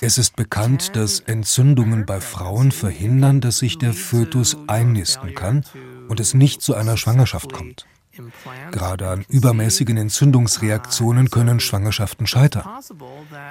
es 0.00 0.18
ist 0.18 0.36
bekannt, 0.36 0.96
dass 0.96 1.20
Entzündungen 1.20 2.06
bei 2.06 2.20
Frauen 2.20 2.72
verhindern, 2.72 3.40
dass 3.40 3.58
sich 3.58 3.78
der 3.78 3.92
Fötus 3.92 4.56
einnisten 4.66 5.34
kann 5.34 5.64
und 6.08 6.20
es 6.20 6.34
nicht 6.34 6.62
zu 6.62 6.74
einer 6.74 6.96
Schwangerschaft 6.96 7.52
kommt. 7.52 7.86
Gerade 8.70 9.08
an 9.08 9.24
übermäßigen 9.28 9.96
Entzündungsreaktionen 9.96 11.30
können 11.30 11.60
Schwangerschaften 11.60 12.26
scheitern. 12.26 12.64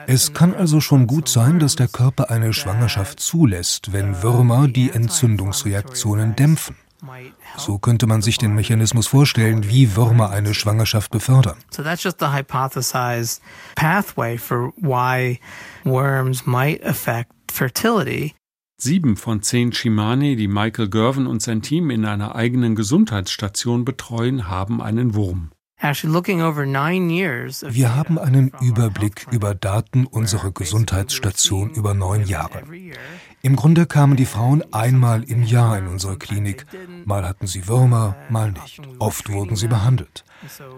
Es 0.05 0.33
kann 0.33 0.53
also 0.53 0.81
schon 0.81 1.07
gut 1.07 1.29
sein, 1.29 1.59
dass 1.59 1.75
der 1.75 1.87
Körper 1.87 2.29
eine 2.29 2.53
Schwangerschaft 2.53 3.19
zulässt, 3.19 3.91
wenn 3.93 4.21
Würmer 4.21 4.67
die 4.67 4.91
Entzündungsreaktionen 4.91 6.35
dämpfen. 6.35 6.75
So 7.57 7.79
könnte 7.79 8.07
man 8.07 8.21
sich 8.21 8.37
den 8.37 8.53
Mechanismus 8.53 9.07
vorstellen, 9.07 9.67
wie 9.67 9.95
Würmer 9.95 10.29
eine 10.29 10.53
Schwangerschaft 10.53 11.11
befördern. 11.11 11.57
So 11.71 11.83
that's 11.83 12.03
just 12.03 12.19
the 12.19 12.27
hypothesized 12.27 13.41
pathway 13.75 14.37
for 14.37 14.73
why 14.77 15.39
worms 15.83 16.45
might 16.45 16.83
affect 16.85 17.31
fertility. 17.51 18.33
Sieben 18.77 19.15
von 19.15 19.43
zehn 19.43 19.73
Shimane, 19.73 20.35
die 20.35 20.47
Michael 20.47 20.89
Gervin 20.89 21.27
und 21.27 21.41
sein 21.41 21.61
Team 21.61 21.91
in 21.91 22.03
einer 22.03 22.35
eigenen 22.35 22.75
Gesundheitsstation 22.75 23.85
betreuen, 23.85 24.47
haben 24.47 24.81
einen 24.81 25.13
Wurm. 25.13 25.51
Wir 27.69 27.95
haben 27.95 28.19
einen 28.19 28.51
Überblick 28.61 29.25
über 29.31 29.55
Daten 29.55 30.05
unserer 30.05 30.51
Gesundheitsstation 30.51 31.71
über 31.71 31.95
neun 31.95 32.23
Jahre. 32.27 32.61
Im 33.41 33.55
Grunde 33.55 33.87
kamen 33.87 34.15
die 34.15 34.27
Frauen 34.27 34.63
einmal 34.71 35.23
im 35.23 35.41
Jahr 35.41 35.79
in 35.79 35.87
unsere 35.87 36.17
Klinik. 36.17 36.67
Mal 37.05 37.27
hatten 37.27 37.47
sie 37.47 37.67
Würmer, 37.67 38.15
mal 38.29 38.51
nicht. 38.51 38.79
Oft 38.99 39.31
wurden 39.31 39.55
sie 39.55 39.67
behandelt. 39.67 40.23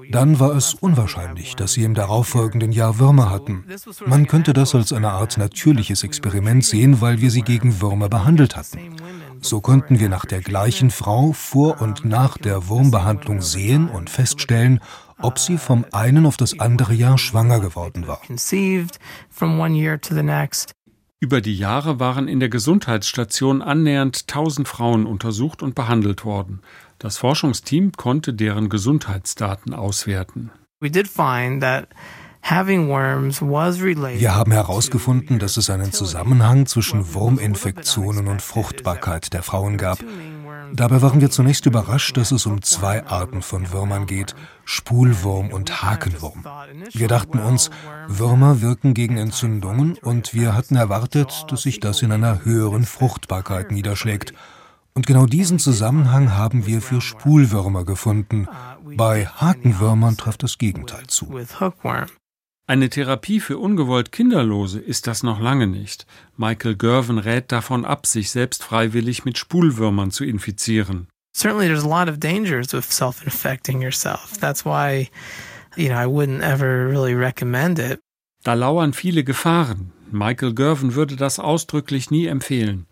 Dann 0.10 0.40
war 0.40 0.56
es 0.56 0.74
unwahrscheinlich, 0.74 1.56
dass 1.56 1.74
sie 1.74 1.84
im 1.84 1.94
darauffolgenden 1.94 2.72
Jahr 2.72 3.00
Würmer 3.00 3.30
hatten. 3.30 3.66
Man 4.06 4.28
könnte 4.28 4.54
das 4.54 4.74
als 4.74 4.94
eine 4.94 5.12
Art 5.12 5.38
natürliches 5.38 6.04
Experiment 6.04 6.64
sehen, 6.64 7.02
weil 7.02 7.20
wir 7.20 7.32
sie 7.32 7.42
gegen 7.42 7.82
Würmer 7.82 8.08
behandelt 8.08 8.56
hatten. 8.56 8.96
So 9.42 9.60
konnten 9.60 10.00
wir 10.00 10.08
nach 10.08 10.26
der 10.26 10.40
gleichen 10.40 10.90
Frau 10.90 11.34
vor 11.34 11.82
und 11.82 12.06
nach 12.06 12.38
der 12.38 12.70
Wurmbehandlung 12.70 13.42
sehen 13.42 13.90
und 13.90 14.10
feststellen, 14.10 14.80
ob 15.20 15.40
sie 15.40 15.58
vom 15.58 15.86
einen 15.92 16.26
auf 16.26 16.38
das 16.38 16.60
andere 16.60 16.94
Jahr 16.94 17.18
schwanger 17.18 17.60
geworden 17.60 18.08
war. 18.08 18.22
Über 21.20 21.40
die 21.40 21.58
Jahre 21.58 22.00
waren 22.02 22.28
in 22.28 22.40
der 22.42 22.50
Gesundheitsstation 22.50 23.62
annähernd 23.62 24.26
1000 24.28 24.68
Frauen 24.68 25.06
untersucht 25.06 25.64
und 25.64 25.74
behandelt 25.74 26.26
worden. 26.26 26.62
Das 27.00 27.18
Forschungsteam 27.18 27.94
konnte 27.94 28.34
deren 28.34 28.68
Gesundheitsdaten 28.68 29.74
auswerten. 29.74 30.52
We 30.82 30.92
did 30.92 31.08
find 31.08 31.62
that 31.62 31.88
wir 34.20 34.36
haben 34.36 34.52
herausgefunden, 34.52 35.40
dass 35.40 35.56
es 35.58 35.70
einen 35.70 35.94
Zusammenhang 35.94 36.66
zwischen 36.66 37.14
Wurminfektionen 37.14 38.28
und 38.28 38.42
Fruchtbarkeit 38.42 39.34
der 39.34 39.44
Frauen 39.44 39.78
gab. 39.78 40.00
Dabei 40.74 41.02
waren 41.02 41.22
wir 41.22 41.30
zunächst 41.30 41.66
überrascht, 41.68 42.18
dass 42.18 42.32
es 42.32 42.46
um 42.46 42.62
zwei 42.62 43.06
Arten 43.06 43.42
von 43.42 43.72
Würmern 43.72 44.08
geht, 44.08 44.36
Spulwurm 44.66 45.52
und 45.52 45.84
Hakenwurm. 45.84 46.44
Wir 46.92 47.08
dachten 47.08 47.40
uns, 47.40 47.70
Würmer 48.08 48.62
wirken 48.62 48.94
gegen 48.94 49.18
Entzündungen 49.18 49.98
und 50.02 50.34
wir 50.34 50.56
hatten 50.56 50.76
erwartet, 50.76 51.46
dass 51.50 51.62
sich 51.62 51.80
das 51.80 52.02
in 52.02 52.12
einer 52.12 52.44
höheren 52.44 52.86
Fruchtbarkeit 52.86 53.72
niederschlägt. 53.72 54.34
Und 54.96 55.08
genau 55.08 55.26
diesen 55.28 55.60
Zusammenhang 55.60 56.36
haben 56.36 56.66
wir 56.66 56.82
für 56.82 57.02
Spulwürmer 57.02 57.86
gefunden. 57.86 58.48
Bei 58.98 59.28
Hakenwürmern 59.28 60.18
trifft 60.18 60.44
das 60.44 60.58
Gegenteil 60.58 61.08
zu. 61.08 61.40
Eine 62.66 62.90
Therapie 62.90 63.42
für 63.42 63.58
ungewollt 63.58 64.14
Kinderlose 64.14 64.80
ist 64.80 65.08
das 65.08 65.22
noch 65.22 65.42
lange 65.42 65.68
nicht. 65.68 66.06
Michael 66.38 66.76
Gervin 66.76 67.18
rät 67.18 67.52
davon 67.52 67.84
ab, 67.84 68.08
sich 68.08 68.32
selbst 68.32 68.64
freiwillig 68.64 69.26
mit 69.26 69.38
Spulwürmern 69.38 70.12
zu 70.12 70.24
infizieren. 70.24 71.08
Certainly 71.36 71.68
there's 71.68 71.84
a 71.84 71.88
lot 71.88 72.10
of 72.10 72.20
dangers 72.20 72.72
with 72.72 72.86
self-infecting 72.90 73.82
yourself. 73.82 74.38
That's 74.40 74.64
why, 74.64 75.10
you 75.76 75.90
know, 75.90 75.98
I 75.98 76.06
wouldn't 76.06 76.42
ever 76.42 76.88
really 76.88 77.14
recommend 77.14 77.80
it. 77.80 78.00
Da 78.44 78.54
lauern 78.54 78.94
viele 78.94 79.26
Gefahren. 79.26 79.92
Michael 80.12 80.54
Gervin 80.54 80.96
würde 80.96 81.18
das 81.18 81.40
ausdrücklich 81.40 82.12
nie 82.12 82.28
empfehlen. 82.28 82.86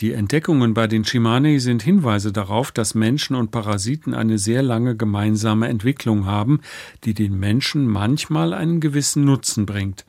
Die 0.00 0.12
Entdeckungen 0.12 0.74
bei 0.74 0.88
den 0.88 1.04
Shimane 1.04 1.60
sind 1.60 1.82
Hinweise 1.82 2.32
darauf, 2.32 2.72
dass 2.72 2.94
Menschen 2.94 3.36
und 3.36 3.52
Parasiten 3.52 4.12
eine 4.12 4.38
sehr 4.38 4.62
lange 4.62 4.96
gemeinsame 4.96 5.68
Entwicklung 5.68 6.26
haben, 6.26 6.60
die 7.04 7.14
den 7.14 7.38
Menschen 7.38 7.86
manchmal 7.86 8.54
einen 8.54 8.80
gewissen 8.80 9.24
Nutzen 9.24 9.66
bringt. 9.66 10.04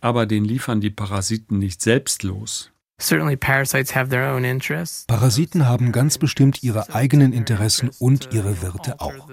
Aber 0.00 0.26
den 0.26 0.44
liefern 0.44 0.80
die 0.80 0.90
Parasiten 0.90 1.58
nicht 1.58 1.82
selbstlos. 1.82 2.70
Parasiten 5.08 5.66
haben 5.66 5.90
ganz 5.90 6.16
bestimmt 6.16 6.62
ihre 6.62 6.94
eigenen 6.94 7.32
Interessen 7.32 7.90
und 7.98 8.28
ihre 8.32 8.62
Wirte 8.62 9.00
auch. 9.00 9.28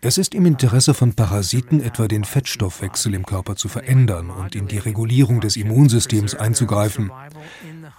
Es 0.00 0.16
ist 0.16 0.34
im 0.34 0.46
Interesse 0.46 0.94
von 0.94 1.14
Parasiten, 1.14 1.82
etwa 1.82 2.08
den 2.08 2.24
Fettstoffwechsel 2.24 3.12
im 3.12 3.26
Körper 3.26 3.54
zu 3.54 3.68
verändern 3.68 4.30
und 4.30 4.54
in 4.54 4.66
die 4.66 4.78
Regulierung 4.78 5.42
des 5.42 5.56
Immunsystems 5.56 6.34
einzugreifen. 6.34 7.12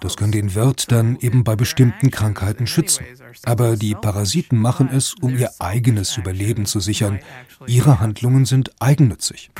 Das 0.01 0.17
kann 0.17 0.31
den 0.31 0.55
Wirt 0.55 0.91
dann 0.91 1.15
eben 1.19 1.43
bei 1.43 1.55
bestimmten 1.55 2.09
Krankheiten 2.09 2.65
schützen. 2.65 3.05
Aber 3.43 3.77
die 3.77 3.93
Parasiten 3.93 4.59
machen 4.59 4.89
es, 4.91 5.13
um 5.13 5.37
ihr 5.37 5.51
eigenes 5.59 6.17
Überleben 6.17 6.65
zu 6.65 6.79
sichern. 6.79 7.19
Ihre 7.67 7.99
Handlungen 7.99 8.45
sind 8.45 8.71
eigennützig. 8.79 9.51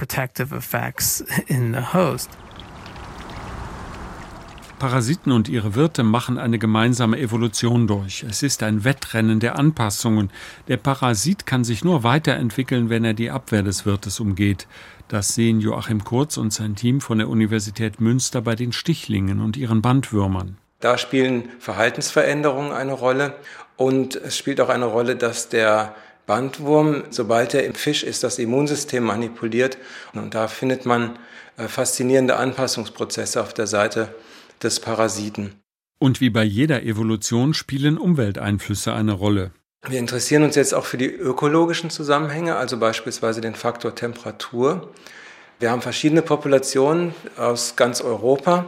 Parasiten 4.82 5.32
und 5.32 5.47
ihre 5.47 5.75
Wirte 5.75 6.01
machen 6.01 6.39
eine 6.39 6.58
gemeinsame 6.58 7.19
Evolution 7.19 7.86
durch. 7.86 8.25
Es 8.27 8.41
ist 8.41 8.63
ein 8.63 8.84
Wettrennen 8.84 9.39
der 9.39 9.60
Anpassungen. 9.60 10.32
Der 10.67 10.77
Parasit 10.77 11.45
kann 11.45 11.63
sich 11.63 11.84
nur 11.84 12.01
weiterentwickeln, 12.01 12.89
wenn 12.89 13.06
er 13.06 13.13
die 13.13 13.30
Abwehr 13.30 13.62
des 13.62 13.86
Wirtes 13.86 14.19
umgeht. 14.19 14.67
Das 15.12 15.36
sehen 15.36 15.60
Joachim 15.60 16.06
Kurz 16.06 16.38
und 16.38 16.54
sein 16.54 16.78
Team 16.78 17.02
von 17.02 17.17
der 17.17 17.28
Universität 17.28 18.00
Münster 18.00 18.41
bei 18.41 18.56
den 18.56 18.71
Stichlingen 18.71 19.41
und 19.41 19.58
ihren 19.58 19.82
Bandwürmern. 19.82 20.56
Da 20.80 20.97
spielen 20.97 21.50
Verhaltensveränderungen 21.60 22.71
eine 22.71 22.93
Rolle 22.93 23.36
und 23.76 24.15
es 24.15 24.38
spielt 24.38 24.62
auch 24.62 24.69
eine 24.69 24.86
Rolle, 24.86 25.17
dass 25.17 25.50
der 25.50 25.93
Bandwurm, 26.28 27.04
sobald 27.10 27.54
er 27.54 27.65
im 27.65 27.74
Fisch 27.74 28.04
ist, 28.04 28.24
das 28.24 28.39
Immunsystem 28.39 29.04
manipuliert. 29.04 29.78
Und 30.13 30.34
da 30.34 30.47
findet 30.47 30.86
man 30.86 31.19
äh, 31.58 31.67
faszinierende 31.67 32.38
Anpassungsprozesse 32.38 33.41
auf 33.41 33.54
der 33.54 33.67
Seite 33.67 34.15
des 34.63 34.80
Parasiten. 34.80 35.56
Und 36.00 36.21
wie 36.21 36.30
bei 36.30 36.45
jeder 36.45 36.84
Evolution 36.84 37.54
spielen 37.54 37.97
Umwelteinflüsse 37.97 38.93
eine 38.93 39.12
Rolle. 39.12 39.52
Wir 39.88 39.98
interessieren 39.98 40.44
uns 40.44 40.56
jetzt 40.56 40.76
auch 40.76 40.86
für 40.86 40.98
die 40.98 41.10
ökologischen 41.10 41.89
Zusammenhänge, 41.89 42.56
also 42.56 42.78
beispielsweise 42.78 43.41
den 43.41 43.56
Faktor 43.56 43.96
Temperatur. 43.96 44.91
Wir 45.60 45.72
haben 45.72 45.82
verschiedene 45.82 46.22
Populationen 46.22 47.15
aus 47.36 47.76
ganz 47.76 48.00
Europa 48.00 48.67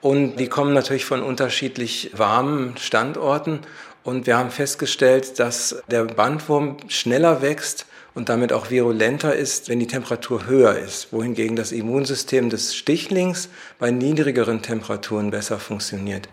und 0.00 0.36
die 0.36 0.48
kommen 0.48 0.74
natürlich 0.74 1.04
von 1.04 1.22
unterschiedlich 1.22 2.10
warmen 2.16 2.76
Standorten. 2.76 3.60
Und 4.02 4.26
wir 4.26 4.36
haben 4.36 4.50
festgestellt, 4.50 5.38
dass 5.38 5.80
der 5.90 6.04
Bandwurm 6.04 6.78
schneller 6.88 7.40
wächst 7.40 7.86
und 8.14 8.28
damit 8.28 8.52
auch 8.52 8.68
virulenter 8.68 9.36
ist, 9.36 9.68
wenn 9.68 9.78
die 9.78 9.86
Temperatur 9.86 10.46
höher 10.46 10.76
ist, 10.76 11.12
wohingegen 11.12 11.54
das 11.54 11.70
Immunsystem 11.70 12.50
des 12.50 12.74
Stichlings 12.74 13.48
bei 13.78 13.92
niedrigeren 13.92 14.60
Temperaturen 14.60 15.30
besser 15.30 15.60
funktioniert. 15.60 16.28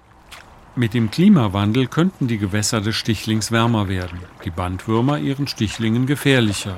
Mit 0.78 0.94
dem 0.94 1.10
Klimawandel 1.10 1.88
könnten 1.88 2.28
die 2.28 2.38
Gewässer 2.38 2.82
des 2.82 2.98
Stichlings 2.98 3.50
wärmer 3.50 3.88
werden, 3.88 4.20
die 4.44 4.50
Bandwürmer 4.50 5.20
ihren 5.20 5.48
Stichlingen 5.48 6.06
gefährlicher. 6.06 6.78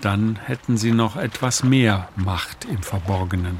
Dann 0.00 0.36
hätten 0.44 0.76
sie 0.76 0.90
noch 0.90 1.16
etwas 1.16 1.62
mehr 1.62 2.08
Macht 2.16 2.64
im 2.64 2.82
Verborgenen. 2.82 3.58